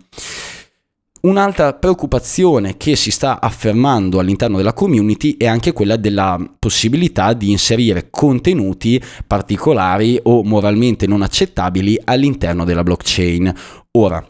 Un'altra 1.21 1.75
preoccupazione 1.75 2.77
che 2.77 2.95
si 2.95 3.11
sta 3.11 3.41
affermando 3.41 4.21
all'interno 4.21 4.57
della 4.57 4.73
community 4.73 5.37
è 5.37 5.47
anche 5.47 5.73
quella 5.73 5.97
della 5.97 6.39
possibilità 6.61 7.33
di 7.33 7.51
inserire 7.51 8.07
contenuti 8.09 9.03
particolari 9.27 10.19
o 10.23 10.45
moralmente 10.45 11.09
non 11.09 11.23
accettabili 11.23 12.01
all'interno 12.05 12.65
della 12.65 12.85
blockchain. 12.85 13.53
Ora, 13.93 14.25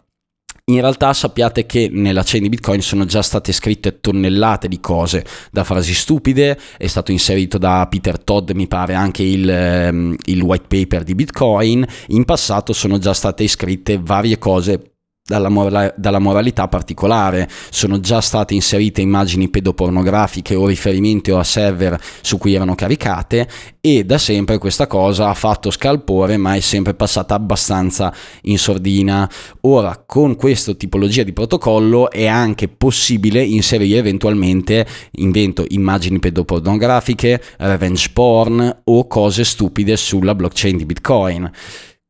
in 0.69 0.81
realtà 0.81 1.13
sappiate 1.13 1.67
che 1.67 1.89
nella 1.91 2.23
chain 2.25 2.43
di 2.43 2.49
Bitcoin 2.49 2.83
sono 2.83 3.05
già 3.05 3.23
state 3.23 3.53
scritte 3.53 4.01
tonnellate 4.01 4.69
di 4.69 4.81
cose, 4.81 5.25
da 5.51 5.65
frasi 5.65 5.95
stupide, 5.95 6.59
è 6.77 6.87
stato 6.87 7.11
inserito 7.11 7.59
da 7.59 7.87
Peter 7.89 8.19
Todd, 8.23 8.51
mi 8.51 8.67
pare, 8.67 8.95
anche 8.95 9.23
il, 9.23 9.49
ehm, 9.49 10.17
il 10.27 10.43
white 10.43 10.67
paper 10.69 11.05
di 11.05 11.15
Bitcoin, 11.15 11.87
in 12.09 12.25
passato 12.25 12.73
sono 12.73 12.99
già 12.99 13.15
state 13.15 13.47
scritte 13.49 13.99
varie 14.03 14.39
cose 14.39 14.88
dalla, 15.29 15.51
mora- 15.51 15.93
dalla, 15.95 16.19
moralità 16.19 16.69
particolare. 16.69 17.49
Sono 17.71 18.01
già 18.01 18.21
state 18.23 18.55
inserite 18.55 19.03
immagini 19.03 19.51
pedopornografiche 19.51 20.55
o 20.55 20.67
riferimenti 20.67 21.31
a 21.31 21.45
server 21.45 22.01
su 22.23 22.39
cui 22.39 22.55
erano 22.55 22.75
caricate 22.75 23.47
e 23.81 24.05
da 24.05 24.17
sempre 24.17 24.57
questa 24.59 24.87
cosa 24.87 25.29
ha 25.29 25.35
fatto 25.35 25.71
scalpore 25.71 26.37
ma 26.39 26.55
è 26.55 26.61
sempre 26.61 26.95
passata 26.95 27.35
abbastanza 27.35 28.13
in 28.43 28.59
sordina. 28.59 29.31
Ora 29.63 30.03
con 30.05 30.35
questa 30.35 30.73
tipologia 30.73 31.23
di 31.23 31.35
protocollo 31.35 32.11
è 32.11 32.27
anche 32.27 32.69
possibile 32.69 33.43
inserire 33.43 33.99
eventualmente 33.99 34.87
invento 35.13 35.65
immagini 35.69 36.19
pedopornografiche, 36.19 37.43
revenge 37.59 38.09
porn 38.15 38.81
o 38.85 39.07
cose 39.07 39.45
stupide 39.45 39.97
sulla 39.97 40.35
blockchain 40.35 40.77
di 40.79 40.87
Bitcoin. 40.87 41.51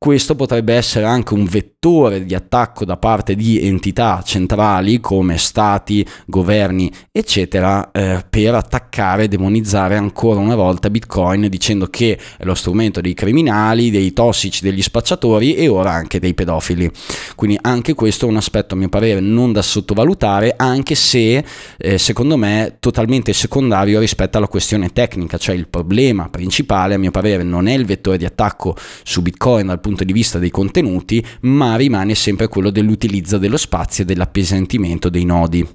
Questo 0.01 0.37
potrebbe 0.37 0.75
essere 0.75 1.07
anche 1.07 1.35
un 1.35 1.45
vettore 1.45 1.78
di 1.81 2.35
attacco 2.35 2.85
da 2.85 2.97
parte 2.97 3.37
di 3.37 3.65
entità 3.65 4.21
centrali 4.25 4.99
come 4.99 5.39
stati, 5.39 6.05
governi, 6.27 6.91
eccetera, 7.13 7.93
eh, 7.93 8.25
per 8.29 8.57
attaccare 8.57 9.23
e 9.23 9.29
demonizzare 9.29 9.95
ancora 9.95 10.41
una 10.41 10.57
volta 10.57 10.91
Bitcoin 10.91 11.47
dicendo 11.49 11.87
che 11.87 12.19
è 12.37 12.45
lo 12.45 12.57
strumento 12.57 13.01
dei 13.01 13.15
criminali, 13.15 13.93
dei 13.93 14.13
tossici, 14.13 14.65
degli 14.65 14.83
spacciatori 14.83 15.55
e 15.55 15.69
ora 15.69 15.93
anche 15.93 16.19
dei 16.19 16.35
pedofili. 16.35 16.91
Quindi 17.37 17.57
anche 17.61 17.95
questo 17.95 18.27
è 18.27 18.29
un 18.29 18.39
aspetto 18.39 18.75
a 18.75 18.77
mio 18.77 18.89
parere 18.89 19.21
non 19.21 19.53
da 19.53 19.63
sottovalutare, 19.63 20.55
anche 20.57 20.97
se 20.97 21.45
eh, 21.77 21.97
secondo 21.97 22.37
me 22.37 22.79
totalmente 22.81 23.33
secondario 23.33 24.01
rispetto 24.01 24.37
alla 24.37 24.49
questione 24.49 24.93
tecnica, 24.93 25.39
cioè 25.39 25.55
il 25.55 25.69
problema 25.69 26.29
principale 26.29 26.95
a 26.95 26.99
mio 26.99 27.13
parere 27.13 27.45
non 27.45 27.69
è 27.69 27.75
il 27.75 27.87
vettore 27.87 28.19
di 28.19 28.25
attacco 28.25 28.75
su 29.05 29.23
Bitcoin 29.23 29.67
dal 29.67 29.79
punto 29.79 30.03
di 30.03 30.13
vista 30.13 30.41
dei 30.41 30.51
contenuti, 30.51 31.25
ma 31.43 31.68
rimane 31.77 32.15
sempre 32.15 32.49
quello 32.49 32.71
dell'utilizzo 32.71 33.39
dello 33.39 33.57
spazio 33.57 34.05
e 34.05 34.07
dell'appesantimento 34.07 35.09
dei 35.09 35.25
nodi. 35.25 35.67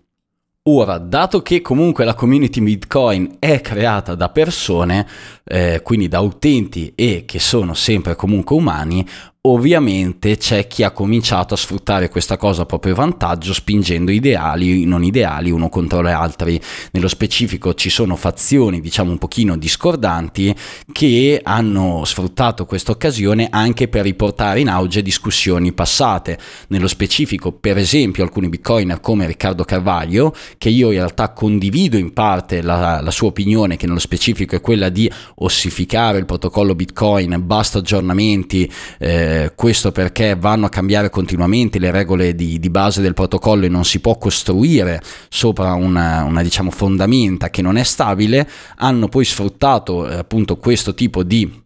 Ora, 0.66 0.98
dato 0.98 1.42
che 1.42 1.60
comunque 1.60 2.06
la 2.06 2.14
community 2.14 2.62
Bitcoin 2.62 3.36
è 3.40 3.60
creata 3.60 4.16
da 4.16 4.30
persone, 4.30 5.06
eh, 5.44 5.82
quindi 5.84 6.08
da 6.08 6.22
utenti 6.22 6.94
e 6.96 7.26
che 7.26 7.38
sono 7.40 7.74
sempre 7.74 8.16
comunque 8.16 8.56
umani, 8.56 9.06
Ovviamente 9.46 10.38
c'è 10.38 10.68
chi 10.68 10.84
ha 10.84 10.92
cominciato 10.92 11.54
a 11.54 11.58
sfruttare 11.58 12.08
questa 12.08 12.38
cosa 12.38 12.62
a 12.62 12.66
proprio 12.66 12.96
vantaggio 12.96 13.54
spingendo 13.54 14.10
ideali, 14.10 14.86
non 14.86 15.04
ideali, 15.04 15.52
uno 15.52 15.68
contro 15.68 16.02
gli 16.02 16.08
altri. 16.08 16.58
Nello 16.92 17.10
specifico 17.10 17.74
ci 17.74 17.90
sono 17.90 18.16
fazioni, 18.16 18.80
diciamo 18.80 19.12
un 19.12 19.18
pochino 19.18 19.58
discordanti, 19.58 20.56
che 20.94 21.42
hanno 21.44 22.06
sfruttato 22.06 22.66
questa 22.66 22.94
occasione 22.94 23.50
anche 23.52 23.90
per 23.90 24.04
riportare 24.04 24.62
in 24.62 24.70
auge 24.70 25.02
discussioni 25.02 25.74
passate. 25.74 26.40
Nello 26.70 26.88
specifico, 26.88 27.52
per 27.52 27.78
esempio, 27.78 28.24
alcuni 28.24 28.48
bitcoiner 28.48 29.02
come 29.02 29.28
Riccardo 29.28 29.66
Carvaglio, 29.66 30.34
che 30.58 30.70
io 30.70 30.88
in 30.92 31.00
realtà 31.00 31.34
condivido 31.34 31.98
in 31.98 32.14
parte 32.14 32.62
la, 32.62 33.02
la 33.02 33.12
sua 33.12 33.28
opinione, 33.28 33.76
che 33.76 33.88
nello 33.88 34.00
specifico 34.00 34.56
è 34.56 34.62
quella 34.62 34.88
di 34.88 35.12
ossificare 35.36 36.18
il 36.18 36.26
protocollo 36.26 36.76
Bitcoin, 36.76 37.42
basta 37.46 37.80
aggiornamenti. 37.80 38.72
Eh, 39.00 39.32
eh, 39.34 39.54
questo 39.56 39.92
perché 39.92 40.36
vanno 40.36 40.68
a 40.68 40.70
cambiare 40.70 41.10
continuamente 41.10 41.80
le 41.80 41.92
regole 41.92 42.36
di, 42.36 42.60
di, 42.60 42.70
base 42.70 43.02
del 43.02 43.14
protocollo 43.14 43.66
e 43.66 43.70
non 43.70 43.84
si 43.84 44.00
può 44.00 44.18
costruire 44.18 45.02
sopra 45.30 45.74
una, 45.74 46.24
una 46.24 46.44
diciamo, 46.44 46.70
fondamenta 46.70 47.50
che 47.50 47.62
non 47.62 47.78
è 47.78 47.84
stabile, 47.84 48.48
hanno 48.78 49.08
poi 49.08 49.26
sfruttato 49.26 50.08
eh, 50.08 50.16
appunto 50.16 50.58
questo 50.58 50.94
tipo 50.94 51.24
di 51.24 51.63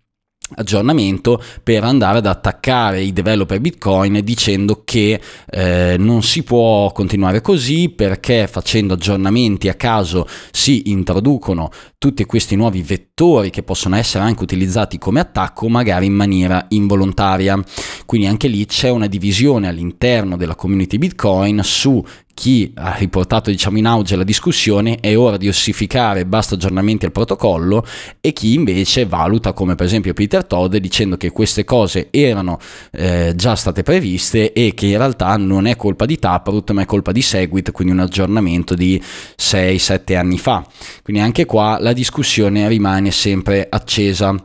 aggiornamento 0.55 1.41
per 1.61 1.83
andare 1.83 2.19
ad 2.19 2.25
attaccare 2.25 3.01
i 3.01 3.11
developer 3.11 3.59
Bitcoin 3.59 4.21
dicendo 4.23 4.83
che 4.85 5.19
eh, 5.49 5.95
non 5.99 6.23
si 6.23 6.43
può 6.43 6.91
continuare 6.91 7.41
così 7.41 7.89
perché 7.89 8.47
facendo 8.47 8.93
aggiornamenti 8.93 9.67
a 9.67 9.73
caso 9.73 10.27
si 10.51 10.89
introducono 10.89 11.69
tutti 11.97 12.25
questi 12.25 12.55
nuovi 12.55 12.81
vettori 12.81 13.49
che 13.49 13.63
possono 13.63 13.95
essere 13.95 14.23
anche 14.23 14.43
utilizzati 14.43 14.97
come 14.97 15.19
attacco 15.19 15.67
magari 15.67 16.05
in 16.05 16.13
maniera 16.13 16.65
involontaria. 16.69 17.61
Quindi 18.05 18.27
anche 18.27 18.47
lì 18.47 18.65
c'è 18.65 18.89
una 18.89 19.07
divisione 19.07 19.67
all'interno 19.67 20.37
della 20.37 20.55
community 20.55 20.97
Bitcoin 20.97 21.61
su 21.63 22.03
chi 22.37 22.71
ha 22.75 22.93
riportato 22.93 23.49
diciamo, 23.49 23.79
in 23.79 23.87
auge 23.87 24.15
la 24.15 24.23
discussione 24.23 24.99
è 24.99 25.17
ora 25.17 25.37
di 25.37 25.47
ossificare 25.47 26.23
basta 26.23 26.53
aggiornamenti 26.53 27.05
al 27.05 27.11
protocollo 27.11 27.83
e 28.21 28.31
chi 28.31 28.53
invece 28.53 29.07
valuta 29.07 29.53
come 29.53 29.73
per 29.73 29.87
esempio 29.87 30.13
Peter 30.13 30.45
Todd 30.45 30.75
dicendo 30.75 31.17
che 31.17 31.31
queste 31.31 31.63
cose 31.63 32.09
erano 32.11 32.59
eh, 32.91 33.33
già 33.35 33.55
state 33.55 33.81
previste 33.81 34.53
e 34.53 34.75
che 34.75 34.85
in 34.85 34.99
realtà 34.99 35.35
non 35.37 35.65
è 35.65 35.75
colpa 35.75 36.05
di 36.05 36.19
Taproot 36.19 36.69
ma 36.71 36.83
è 36.83 36.85
colpa 36.85 37.11
di 37.11 37.23
Segwit 37.23 37.71
quindi 37.71 37.93
un 37.93 38.01
aggiornamento 38.01 38.75
di 38.75 39.01
6-7 39.01 40.15
anni 40.15 40.37
fa. 40.37 40.63
Quindi 41.01 41.23
anche 41.23 41.45
qua 41.45 41.79
la 41.79 41.93
discussione 41.93 42.67
rimane 42.67 43.09
sempre 43.09 43.65
accesa. 43.67 44.35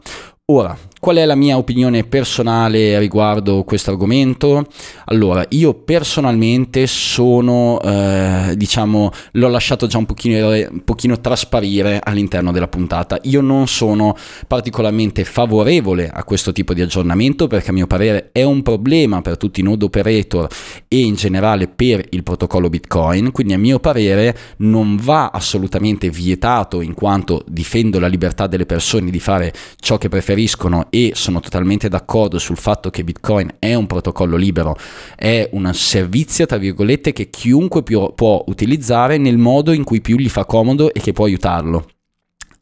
Ora 0.46 0.74
Qual 1.02 1.16
è 1.16 1.24
la 1.24 1.34
mia 1.34 1.56
opinione 1.56 2.04
personale 2.04 2.96
riguardo 3.00 3.64
questo 3.64 3.90
argomento? 3.90 4.64
Allora, 5.06 5.44
io 5.48 5.74
personalmente 5.74 6.86
sono, 6.86 7.80
eh, 7.82 8.54
diciamo, 8.54 9.10
l'ho 9.32 9.48
lasciato 9.48 9.88
già 9.88 9.98
un 9.98 10.06
pochino, 10.06 10.50
un 10.50 10.84
pochino 10.84 11.18
trasparire 11.18 11.98
all'interno 12.00 12.52
della 12.52 12.68
puntata. 12.68 13.18
Io 13.22 13.40
non 13.40 13.66
sono 13.66 14.14
particolarmente 14.46 15.24
favorevole 15.24 16.08
a 16.08 16.22
questo 16.22 16.52
tipo 16.52 16.72
di 16.72 16.82
aggiornamento 16.82 17.48
perché 17.48 17.70
a 17.70 17.72
mio 17.72 17.88
parere 17.88 18.28
è 18.30 18.44
un 18.44 18.62
problema 18.62 19.22
per 19.22 19.36
tutti 19.36 19.58
i 19.58 19.64
node 19.64 19.86
operator 19.86 20.46
e 20.86 21.00
in 21.00 21.16
generale 21.16 21.66
per 21.66 22.06
il 22.10 22.22
protocollo 22.22 22.68
Bitcoin, 22.68 23.32
quindi 23.32 23.54
a 23.54 23.58
mio 23.58 23.80
parere 23.80 24.38
non 24.58 24.96
va 25.02 25.30
assolutamente 25.32 26.10
vietato 26.10 26.80
in 26.80 26.94
quanto 26.94 27.42
difendo 27.48 27.98
la 27.98 28.06
libertà 28.06 28.46
delle 28.46 28.66
persone 28.66 29.10
di 29.10 29.18
fare 29.18 29.52
ciò 29.80 29.98
che 29.98 30.08
preferiscono 30.08 30.90
e 30.94 31.12
sono 31.14 31.40
totalmente 31.40 31.88
d'accordo 31.88 32.38
sul 32.38 32.58
fatto 32.58 32.90
che 32.90 33.02
Bitcoin 33.02 33.54
è 33.58 33.72
un 33.72 33.86
protocollo 33.86 34.36
libero, 34.36 34.76
è 35.16 35.48
un 35.52 35.72
servizio, 35.72 36.44
tra 36.44 36.58
virgolette, 36.58 37.14
che 37.14 37.30
chiunque 37.30 37.82
può 37.82 38.44
utilizzare 38.46 39.16
nel 39.16 39.38
modo 39.38 39.72
in 39.72 39.84
cui 39.84 40.02
più 40.02 40.18
gli 40.18 40.28
fa 40.28 40.44
comodo 40.44 40.92
e 40.92 41.00
che 41.00 41.14
può 41.14 41.24
aiutarlo. 41.24 41.88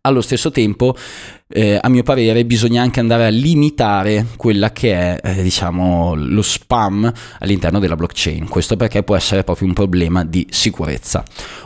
Allo 0.02 0.20
stesso 0.20 0.52
tempo 0.52 0.94
eh, 1.52 1.78
a 1.80 1.88
mio 1.88 2.04
parere 2.04 2.44
bisogna 2.44 2.80
anche 2.80 3.00
andare 3.00 3.26
a 3.26 3.28
limitare 3.28 4.26
quella 4.36 4.70
che 4.70 4.92
è 4.92 5.20
eh, 5.22 5.42
diciamo 5.42 6.14
lo 6.14 6.42
spam 6.42 7.12
all'interno 7.40 7.80
della 7.80 7.96
blockchain. 7.96 8.48
Questo 8.48 8.76
perché 8.76 9.02
può 9.02 9.16
essere 9.16 9.42
proprio 9.42 9.66
un 9.66 9.74
problema 9.74 10.24
di 10.24 10.46
sicurezza. 10.48 11.24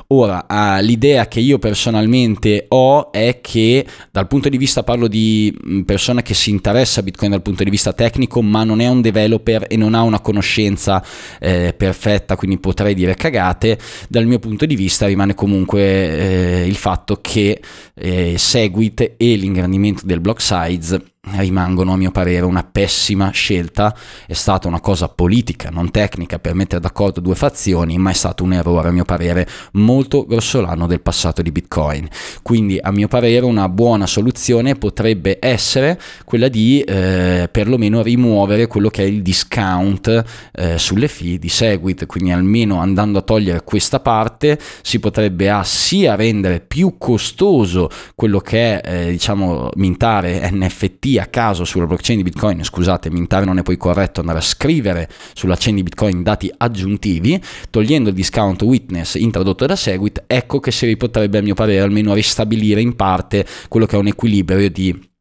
Ora 0.09 0.47
eh, 0.47 0.83
l'idea 0.83 1.29
che 1.29 1.41
io 1.41 1.59
personalmente 1.59 2.65
ho 2.69 3.13
è 3.13 3.41
che 3.43 3.85
dal 4.11 4.27
punto 4.27 4.49
di 4.49 4.57
vista 4.57 4.83
parlo 4.83 5.07
di 5.07 5.55
mm, 5.67 5.83
persona 5.83 6.23
che 6.23 6.33
si 6.33 6.49
interessa 6.49 7.01
a 7.01 7.03
bitcoin 7.03 7.33
dal 7.33 7.43
punto 7.43 7.63
di 7.63 7.71
vista 7.71 7.93
tecnico 7.93 8.41
ma 8.41 8.65
non 8.65 8.81
è 8.81 8.89
un 8.89 9.03
developer 9.03 9.67
e 9.69 9.77
non 9.77 9.95
ha 9.95 10.03
una 10.03 10.21
conoscenza 10.21 11.05
eh, 11.41 11.75
perfetta 11.77 12.37
quindi 12.37 12.59
potrei 12.59 12.95
dire 12.95 13.15
cagate 13.15 13.79
dal 14.09 14.27
mio 14.27 14.39
punto 14.39 14.67
di 14.67 14.77
vista 14.77 15.07
rimane 15.07 15.35
comunque 15.35 16.63
eh, 16.63 16.67
il 16.67 16.77
fatto 16.77 17.19
che 17.21 17.61
eh, 17.95 18.35
Segwit 18.37 19.15
e 19.17 19.35
l'ingrandimento 19.37 19.74
approfondimento 19.75 20.07
del 20.07 20.21
block 20.21 20.41
size 20.41 21.14
rimangono 21.33 21.93
a 21.93 21.97
mio 21.97 22.11
parere 22.11 22.45
una 22.45 22.65
pessima 22.65 23.31
scelta, 23.31 23.95
è 24.27 24.33
stata 24.33 24.69
una 24.69 24.81
cosa 24.81 25.09
politica, 25.09 25.71
non 25.71 25.91
tecnica 25.91 26.39
per 26.39 26.55
mettere 26.55 26.81
d'accordo 26.81 27.21
due 27.21 27.35
fazioni, 27.35 27.97
ma 27.99 28.11
è 28.11 28.15
stato 28.15 28.45
un 28.45 28.53
errore 28.53 28.89
a 28.89 28.93
mio 28.93 29.05
parere 29.05 29.47
molto 29.73 30.27
grossolano 30.27 30.87
del 30.87 31.01
passato 31.01 31.43
di 31.43 31.51
Bitcoin. 31.51 32.09
Quindi 32.43 32.79
a 32.81 32.91
mio 32.93 33.09
parere 33.09 33.45
una 33.45 33.69
buona 33.69 34.07
soluzione 34.07 34.75
potrebbe 34.75 35.39
essere 35.41 35.99
quella 36.25 36.49
di 36.49 36.81
eh, 36.81 37.49
perlomeno 37.51 38.03
rimuovere 38.03 38.67
quello 38.67 38.89
che 38.89 39.03
è 39.03 39.07
il 39.07 39.23
discount 39.23 40.25
eh, 40.53 40.79
sulle 40.79 41.09
fee 41.09 41.39
di 41.39 41.49
Segwit, 41.49 42.07
quindi 42.07 42.33
almeno 42.33 42.79
andando 42.79 43.19
a 43.19 43.23
togliere 43.23 43.63
questa 43.65 44.01
parte 44.01 44.59
si 44.83 44.99
potrebbe 44.99 45.49
ah, 45.49 45.65
sia 45.65 46.15
rendere 46.15 46.61
più 46.61 46.97
costoso 46.99 47.89
quello 48.15 48.41
che 48.41 48.81
è 48.81 49.07
eh, 49.07 49.11
diciamo 49.11 49.71
mintare 49.75 50.51
NFT 50.51 51.14
a 51.19 51.27
caso 51.27 51.65
sulla 51.65 51.87
blockchain 51.87 52.19
di 52.19 52.25
Bitcoin, 52.25 52.63
scusate, 52.65 53.11
mintare 53.11 53.45
non 53.45 53.59
è 53.59 53.63
poi 53.63 53.77
corretto 53.77 54.21
andare 54.21 54.39
a 54.39 54.43
scrivere 54.43 55.09
sulla 55.35 55.57
chain 55.59 55.77
di 55.77 55.83
Bitcoin 55.83 56.23
dati 56.23 56.53
aggiuntivi, 56.57 57.41
togliendo 57.71 58.11
il 58.11 58.15
discount 58.15 58.63
witness 58.63 59.15
introdotto 59.15 59.67
da 59.67 59.77
Segwit, 59.77 60.25
ecco 60.27 60.61
che 60.61 60.71
si 60.71 60.97
potrebbe 60.97 61.39
a 61.39 61.43
mio 61.43 61.55
parere 61.55 61.81
almeno 61.81 62.15
ristabilire 62.15 62.81
in 62.81 62.97
parte 62.97 63.47
quello 63.69 63.87
che 63.87 63.97
è 63.97 63.99
un 63.99 64.07
equilibrio 64.07 64.71
di 64.71 65.13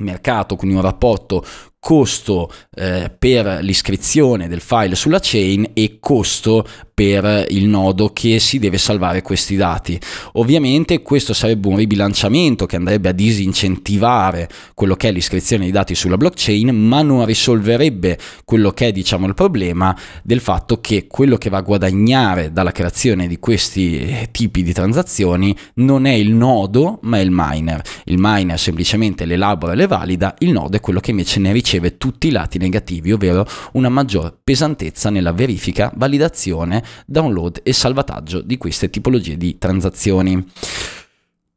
mercato, 0.00 0.56
quindi 0.56 0.76
un 0.76 0.82
rapporto 0.82 1.44
costo 1.78 2.52
eh, 2.74 3.10
per 3.16 3.60
l'iscrizione 3.62 4.48
del 4.48 4.60
file 4.60 4.94
sulla 4.94 5.18
chain 5.20 5.70
e 5.72 5.96
costo 5.98 6.66
per 7.00 7.46
il 7.48 7.66
nodo 7.66 8.10
che 8.12 8.38
si 8.40 8.58
deve 8.58 8.76
salvare 8.76 9.22
questi 9.22 9.56
dati. 9.56 9.98
Ovviamente 10.32 11.00
questo 11.00 11.32
sarebbe 11.32 11.66
un 11.68 11.76
ribilanciamento 11.76 12.66
che 12.66 12.76
andrebbe 12.76 13.08
a 13.08 13.12
disincentivare 13.12 14.46
quello 14.74 14.96
che 14.96 15.08
è 15.08 15.10
l'iscrizione 15.10 15.64
di 15.64 15.70
dati 15.70 15.94
sulla 15.94 16.18
blockchain, 16.18 16.68
ma 16.76 17.00
non 17.00 17.24
risolverebbe 17.24 18.18
quello 18.44 18.72
che 18.72 18.88
è 18.88 18.92
diciamo 18.92 19.26
il 19.26 19.32
problema 19.32 19.96
del 20.22 20.40
fatto 20.40 20.82
che 20.82 21.06
quello 21.06 21.38
che 21.38 21.48
va 21.48 21.56
a 21.56 21.62
guadagnare 21.62 22.52
dalla 22.52 22.70
creazione 22.70 23.26
di 23.28 23.38
questi 23.38 24.28
tipi 24.30 24.62
di 24.62 24.74
transazioni 24.74 25.56
non 25.76 26.04
è 26.04 26.12
il 26.12 26.34
nodo, 26.34 26.98
ma 27.04 27.16
è 27.16 27.20
il 27.22 27.30
miner. 27.32 27.80
Il 28.04 28.16
miner 28.18 28.58
semplicemente 28.58 29.24
le 29.24 29.34
elabora 29.34 29.72
e 29.72 29.76
le 29.76 29.86
valida, 29.86 30.34
il 30.40 30.50
nodo 30.50 30.76
è 30.76 30.80
quello 30.80 31.00
che 31.00 31.12
invece 31.12 31.40
ne 31.40 31.50
riceve 31.50 31.96
tutti 31.96 32.26
i 32.26 32.30
lati 32.30 32.58
negativi, 32.58 33.10
ovvero 33.10 33.46
una 33.72 33.88
maggior 33.88 34.36
pesantezza 34.44 35.08
nella 35.08 35.32
verifica, 35.32 35.90
validazione 35.96 36.88
download 37.06 37.60
e 37.62 37.72
salvataggio 37.72 38.40
di 38.40 38.56
queste 38.56 38.90
tipologie 38.90 39.36
di 39.36 39.58
transazioni. 39.58 40.44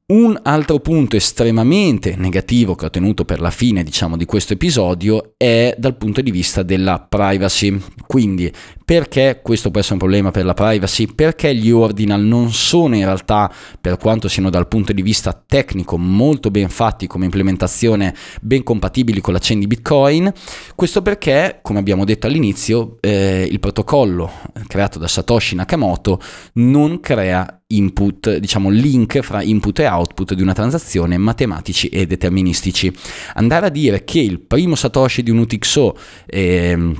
Un 0.05 0.37
altro 0.43 0.79
punto 0.79 1.15
estremamente 1.15 2.15
negativo 2.17 2.75
che 2.75 2.87
ho 2.87 2.89
tenuto 2.89 3.23
per 3.23 3.39
la 3.39 3.51
fine, 3.51 3.83
diciamo, 3.83 4.17
di 4.17 4.25
questo 4.25 4.51
episodio 4.51 5.35
è 5.37 5.73
dal 5.77 5.95
punto 5.95 6.19
di 6.19 6.29
vista 6.29 6.61
della 6.61 6.99
privacy. 6.99 7.81
Quindi, 8.05 8.51
perché 8.83 9.39
questo 9.41 9.71
può 9.71 9.79
essere 9.79 9.93
un 9.93 10.01
problema 10.01 10.29
per 10.29 10.43
la 10.43 10.53
privacy? 10.53 11.05
Perché 11.05 11.55
gli 11.55 11.71
ordinal 11.71 12.19
non 12.19 12.51
sono 12.51 12.95
in 12.97 13.05
realtà, 13.05 13.49
per 13.79 13.95
quanto 13.95 14.27
siano 14.27 14.49
dal 14.49 14.67
punto 14.67 14.91
di 14.91 15.01
vista 15.01 15.31
tecnico 15.31 15.97
molto 15.97 16.51
ben 16.51 16.67
fatti 16.67 17.07
come 17.07 17.23
implementazione, 17.23 18.13
ben 18.41 18.61
compatibili 18.61 19.21
con 19.21 19.31
la 19.31 19.39
chain 19.41 19.61
di 19.61 19.67
Bitcoin. 19.67 20.29
Questo 20.75 21.01
perché, 21.01 21.59
come 21.61 21.79
abbiamo 21.79 22.03
detto 22.03 22.27
all'inizio, 22.27 22.97
eh, 22.99 23.47
il 23.49 23.59
protocollo 23.61 24.29
creato 24.67 24.99
da 24.99 25.07
Satoshi 25.07 25.55
Nakamoto 25.55 26.19
non 26.55 26.99
crea 26.99 27.62
input, 27.67 28.37
diciamo 28.37 28.69
link 28.69 29.19
fra 29.21 29.41
input 29.41 29.79
e 29.79 29.87
output 29.87 30.33
di 30.33 30.41
una 30.41 30.53
transazione 30.53 31.17
matematici 31.17 31.87
e 31.87 32.05
deterministici. 32.05 32.93
Andare 33.35 33.67
a 33.67 33.69
dire 33.69 34.03
che 34.03 34.19
il 34.19 34.39
primo 34.39 34.75
Satoshi 34.75 35.23
di 35.23 35.31
un 35.31 35.39
UTXO 35.39 35.97
eh, 36.25 36.93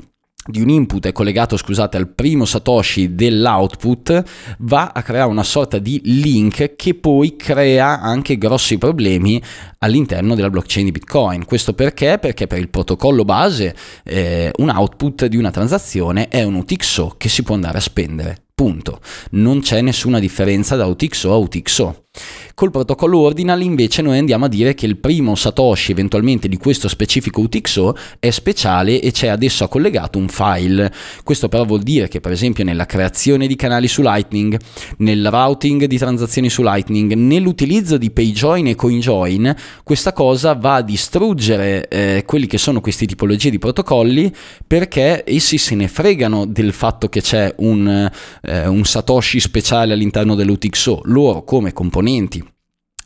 di 0.46 0.60
un 0.60 0.68
input 0.68 1.06
è 1.06 1.12
collegato, 1.12 1.56
scusate, 1.56 1.96
al 1.96 2.08
primo 2.08 2.44
satoshi 2.44 3.14
dell'output, 3.14 4.22
va 4.58 4.92
a 4.94 5.02
creare 5.02 5.30
una 5.30 5.42
sorta 5.42 5.78
di 5.78 6.00
link 6.04 6.76
che 6.76 6.94
poi 6.94 7.36
crea 7.36 8.00
anche 8.00 8.36
grossi 8.36 8.76
problemi 8.76 9.42
all'interno 9.78 10.34
della 10.34 10.50
blockchain 10.50 10.84
di 10.84 10.92
Bitcoin. 10.92 11.44
Questo 11.44 11.72
perché? 11.72 12.18
Perché 12.18 12.46
per 12.46 12.58
il 12.58 12.68
protocollo 12.68 13.24
base 13.24 13.74
eh, 14.04 14.50
un 14.56 14.68
output 14.68 15.26
di 15.26 15.36
una 15.36 15.50
transazione 15.50 16.28
è 16.28 16.42
un 16.42 16.54
UTXO 16.54 17.14
che 17.16 17.28
si 17.28 17.42
può 17.42 17.54
andare 17.54 17.78
a 17.78 17.82
spendere. 17.82 18.38
Punto. 18.54 19.00
Non 19.30 19.62
c'è 19.62 19.80
nessuna 19.80 20.20
differenza 20.20 20.76
da 20.76 20.86
UTXO 20.86 21.32
a 21.32 21.36
UTXO. 21.36 22.04
Col 22.56 22.70
protocollo 22.70 23.18
Ordinal 23.18 23.62
invece 23.62 24.00
noi 24.00 24.16
andiamo 24.16 24.44
a 24.44 24.48
dire 24.48 24.74
che 24.74 24.86
il 24.86 24.96
primo 24.98 25.34
Satoshi 25.34 25.90
eventualmente 25.90 26.46
di 26.46 26.56
questo 26.56 26.86
specifico 26.86 27.40
UTXO 27.40 27.96
è 28.20 28.30
speciale 28.30 29.00
e 29.00 29.10
c'è 29.10 29.26
adesso 29.26 29.66
collegato 29.66 30.18
un 30.18 30.28
file. 30.28 30.92
Questo 31.24 31.48
però 31.48 31.64
vuol 31.64 31.82
dire 31.82 32.06
che 32.06 32.20
per 32.20 32.30
esempio 32.30 32.62
nella 32.62 32.86
creazione 32.86 33.48
di 33.48 33.56
canali 33.56 33.88
su 33.88 34.02
Lightning, 34.02 34.56
nel 34.98 35.28
routing 35.28 35.86
di 35.86 35.98
transazioni 35.98 36.48
su 36.48 36.62
Lightning, 36.62 37.14
nell'utilizzo 37.14 37.98
di 37.98 38.12
PayJoin 38.12 38.68
e 38.68 38.76
CoinJoin, 38.76 39.56
questa 39.82 40.12
cosa 40.12 40.54
va 40.54 40.76
a 40.76 40.82
distruggere 40.82 41.88
eh, 41.88 42.22
quelli 42.24 42.46
che 42.46 42.58
sono 42.58 42.80
queste 42.80 43.06
tipologie 43.06 43.50
di 43.50 43.58
protocolli 43.58 44.32
perché 44.64 45.24
essi 45.26 45.58
se 45.58 45.74
ne 45.74 45.88
fregano 45.88 46.46
del 46.46 46.72
fatto 46.72 47.08
che 47.08 47.20
c'è 47.20 47.52
un, 47.58 48.08
eh, 48.42 48.66
un 48.68 48.84
Satoshi 48.84 49.40
speciale 49.40 49.92
all'interno 49.92 50.36
dell'UTXO. 50.36 51.00
Loro 51.06 51.42
come 51.42 51.72
componenti 51.72 52.43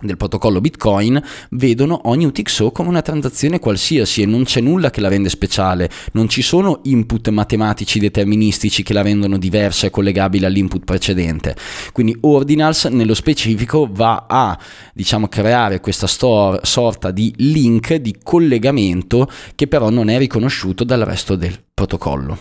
del 0.01 0.17
protocollo 0.17 0.61
Bitcoin 0.61 1.21
vedono 1.51 2.01
ogni 2.05 2.25
UTXO 2.25 2.71
come 2.71 2.89
una 2.89 3.03
transazione 3.03 3.59
qualsiasi 3.59 4.23
e 4.23 4.27
non 4.27 4.45
c'è 4.45 4.61
nulla 4.61 4.91
che 4.91 5.01
la 5.01 5.09
rende 5.09 5.29
speciale, 5.29 5.91
non 6.13 6.29
ci 6.29 6.43
sono 6.43 6.81
input 6.85 7.29
matematici 7.31 7.99
deterministici 7.99 8.83
che 8.83 8.93
la 8.93 9.03
rendono 9.03 9.39
diversa 9.39 9.87
e 9.87 9.91
collegabile 9.91 10.47
all'input 10.47 10.85
precedente. 10.85 11.57
Quindi 11.93 12.17
Ordinals 12.21 12.85
nello 12.85 13.15
specifico 13.15 13.89
va 13.91 14.27
a 14.29 14.59
diciamo 14.95 15.29
creare 15.29 15.81
questa 15.81 16.07
stor- 16.07 16.65
sorta 16.65 17.11
di 17.11 17.33
link 17.39 17.95
di 17.95 18.17
collegamento 18.23 19.29
che 19.55 19.67
però 19.67 19.91
non 19.91 20.09
è 20.09 20.19
riconosciuto 20.19 20.85
dal 20.85 21.01
resto 21.01 21.35
del 21.35 21.59
protocollo. 21.75 22.39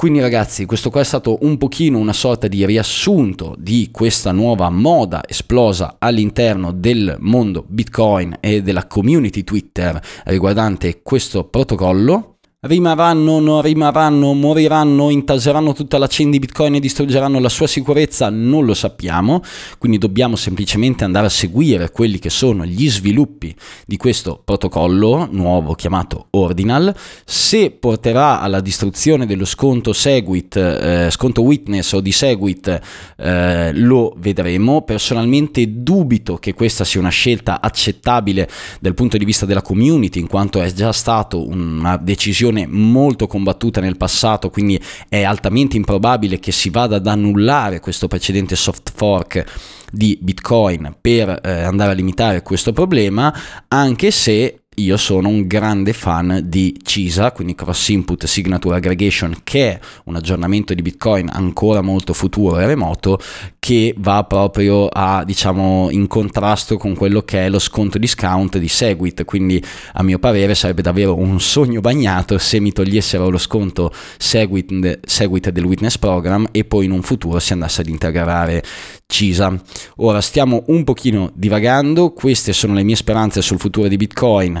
Quindi 0.00 0.20
ragazzi, 0.20 0.64
questo 0.64 0.88
qua 0.88 1.02
è 1.02 1.04
stato 1.04 1.36
un 1.42 1.58
pochino 1.58 1.98
una 1.98 2.14
sorta 2.14 2.48
di 2.48 2.64
riassunto 2.64 3.54
di 3.58 3.90
questa 3.92 4.32
nuova 4.32 4.70
moda 4.70 5.20
esplosa 5.28 5.96
all'interno 5.98 6.72
del 6.72 7.18
mondo 7.18 7.66
Bitcoin 7.68 8.38
e 8.40 8.62
della 8.62 8.86
community 8.86 9.44
Twitter 9.44 10.00
riguardante 10.24 11.02
questo 11.02 11.44
protocollo. 11.44 12.38
Rimarranno, 12.62 13.40
non 13.40 13.62
rimarranno, 13.62 14.34
moriranno, 14.34 15.08
intaseranno 15.08 15.72
tutta 15.72 15.96
la 15.96 16.06
chain 16.06 16.30
di 16.30 16.38
Bitcoin 16.38 16.74
e 16.74 16.80
distruggeranno 16.80 17.38
la 17.38 17.48
sua 17.48 17.66
sicurezza? 17.66 18.28
Non 18.28 18.66
lo 18.66 18.74
sappiamo, 18.74 19.40
quindi 19.78 19.96
dobbiamo 19.96 20.36
semplicemente 20.36 21.02
andare 21.02 21.24
a 21.24 21.30
seguire 21.30 21.90
quelli 21.90 22.18
che 22.18 22.28
sono 22.28 22.66
gli 22.66 22.90
sviluppi 22.90 23.56
di 23.86 23.96
questo 23.96 24.42
protocollo 24.44 25.26
nuovo 25.30 25.72
chiamato 25.72 26.26
Ordinal. 26.32 26.94
Se 27.24 27.70
porterà 27.70 28.42
alla 28.42 28.60
distruzione 28.60 29.24
dello 29.24 29.46
sconto 29.46 29.94
Segwit, 29.94 30.56
eh, 30.56 31.08
sconto 31.10 31.40
Witness 31.40 31.94
o 31.94 32.00
di 32.00 32.12
Segwit, 32.12 32.78
eh, 33.16 33.72
lo 33.72 34.12
vedremo. 34.18 34.82
Personalmente 34.82 35.82
dubito 35.82 36.36
che 36.36 36.52
questa 36.52 36.84
sia 36.84 37.00
una 37.00 37.08
scelta 37.08 37.62
accettabile 37.62 38.46
dal 38.80 38.92
punto 38.92 39.16
di 39.16 39.24
vista 39.24 39.46
della 39.46 39.62
community, 39.62 40.20
in 40.20 40.26
quanto 40.26 40.60
è 40.60 40.70
già 40.74 40.92
stato 40.92 41.48
una 41.48 41.96
decisione 41.96 42.48
questione 42.50 42.66
molto 42.66 43.26
combattuta 43.26 43.80
nel 43.80 43.96
passato, 43.96 44.50
quindi 44.50 44.80
è 45.08 45.22
altamente 45.22 45.76
improbabile 45.76 46.38
che 46.38 46.52
si 46.52 46.70
vada 46.70 46.96
ad 46.96 47.06
annullare 47.06 47.80
questo 47.80 48.08
precedente 48.08 48.56
soft 48.56 48.92
fork 48.94 49.44
di 49.90 50.18
Bitcoin 50.20 50.96
per 51.00 51.40
eh, 51.42 51.50
andare 51.62 51.92
a 51.92 51.94
limitare 51.94 52.42
questo 52.42 52.72
problema, 52.72 53.32
anche 53.68 54.10
se 54.10 54.59
io 54.82 54.96
sono 54.96 55.28
un 55.28 55.46
grande 55.46 55.92
fan 55.92 56.42
di 56.44 56.78
CISA, 56.82 57.32
quindi 57.32 57.54
Cross 57.54 57.88
Input 57.88 58.24
Signature 58.26 58.76
Aggregation, 58.76 59.36
che 59.44 59.72
è 59.72 59.80
un 60.04 60.16
aggiornamento 60.16 60.74
di 60.74 60.82
Bitcoin 60.82 61.28
ancora 61.32 61.80
molto 61.80 62.12
futuro 62.12 62.58
e 62.58 62.66
remoto, 62.66 63.18
che 63.58 63.94
va 63.98 64.24
proprio 64.24 64.86
a, 64.86 65.22
diciamo, 65.24 65.88
in 65.90 66.06
contrasto 66.06 66.76
con 66.76 66.94
quello 66.94 67.22
che 67.22 67.46
è 67.46 67.48
lo 67.48 67.58
sconto 67.58 67.98
discount 67.98 68.58
di 68.58 68.68
Segwit. 68.68 69.24
Quindi, 69.24 69.62
a 69.94 70.02
mio 70.02 70.18
parere, 70.18 70.54
sarebbe 70.54 70.82
davvero 70.82 71.16
un 71.18 71.40
sogno 71.40 71.80
bagnato 71.80 72.38
se 72.38 72.60
mi 72.60 72.72
togliessero 72.72 73.28
lo 73.28 73.38
sconto 73.38 73.92
Segwit, 74.18 75.00
Segwit 75.06 75.50
del 75.50 75.64
Witness 75.64 75.98
Program 75.98 76.46
e 76.50 76.64
poi 76.64 76.86
in 76.86 76.92
un 76.92 77.02
futuro 77.02 77.38
si 77.38 77.52
andasse 77.52 77.82
ad 77.82 77.88
integrare 77.88 78.62
CISA. 79.06 79.60
Ora 79.96 80.20
stiamo 80.20 80.64
un 80.68 80.84
pochino 80.84 81.30
divagando, 81.34 82.12
queste 82.12 82.52
sono 82.52 82.74
le 82.74 82.82
mie 82.82 82.96
speranze 82.96 83.42
sul 83.42 83.58
futuro 83.58 83.88
di 83.88 83.96
Bitcoin. 83.96 84.60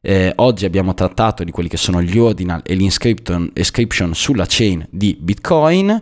Eh, 0.00 0.32
oggi 0.36 0.64
abbiamo 0.64 0.94
trattato 0.94 1.42
di 1.42 1.50
quelli 1.50 1.68
che 1.68 1.76
sono 1.76 2.00
gli 2.00 2.18
ordinal 2.18 2.62
e 2.64 2.74
l'inscription 2.74 3.50
sulla 4.14 4.46
chain 4.46 4.86
di 4.90 5.16
Bitcoin. 5.20 6.00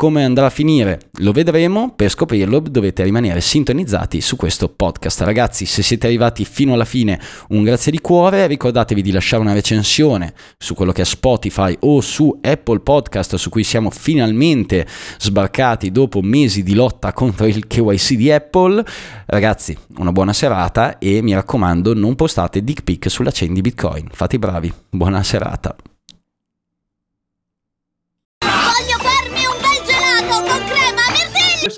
Come 0.00 0.22
andrà 0.22 0.46
a 0.46 0.50
finire 0.50 1.10
lo 1.14 1.32
vedremo, 1.32 1.92
per 1.96 2.10
scoprirlo 2.10 2.60
dovete 2.60 3.02
rimanere 3.02 3.40
sintonizzati 3.40 4.20
su 4.20 4.36
questo 4.36 4.68
podcast. 4.68 5.22
Ragazzi, 5.22 5.66
se 5.66 5.82
siete 5.82 6.06
arrivati 6.06 6.44
fino 6.44 6.72
alla 6.74 6.84
fine, 6.84 7.20
un 7.48 7.64
grazie 7.64 7.90
di 7.90 8.00
cuore, 8.00 8.46
ricordatevi 8.46 9.02
di 9.02 9.10
lasciare 9.10 9.42
una 9.42 9.54
recensione 9.54 10.34
su 10.56 10.74
quello 10.74 10.92
che 10.92 11.02
è 11.02 11.04
Spotify 11.04 11.76
o 11.80 12.00
su 12.00 12.38
Apple 12.40 12.78
Podcast 12.78 13.34
su 13.34 13.50
cui 13.50 13.64
siamo 13.64 13.90
finalmente 13.90 14.86
sbarcati 15.18 15.90
dopo 15.90 16.20
mesi 16.22 16.62
di 16.62 16.74
lotta 16.74 17.12
contro 17.12 17.46
il 17.46 17.66
KYC 17.66 18.12
di 18.12 18.30
Apple. 18.30 18.84
Ragazzi, 19.26 19.76
una 19.96 20.12
buona 20.12 20.32
serata 20.32 20.98
e 20.98 21.22
mi 21.22 21.34
raccomando 21.34 21.92
non 21.94 22.14
postate 22.14 22.62
dick 22.62 22.84
pic 22.84 23.10
sulla 23.10 23.32
chain 23.32 23.36
di 23.46 23.60
Bitcoin. 23.60 24.08
Fate 24.10 24.36
i 24.36 24.38
bravi, 24.38 24.72
buona 24.90 25.22
serata. 25.22 25.76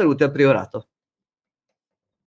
salute 0.00 0.24
al 0.24 0.30
priorato. 0.30 0.89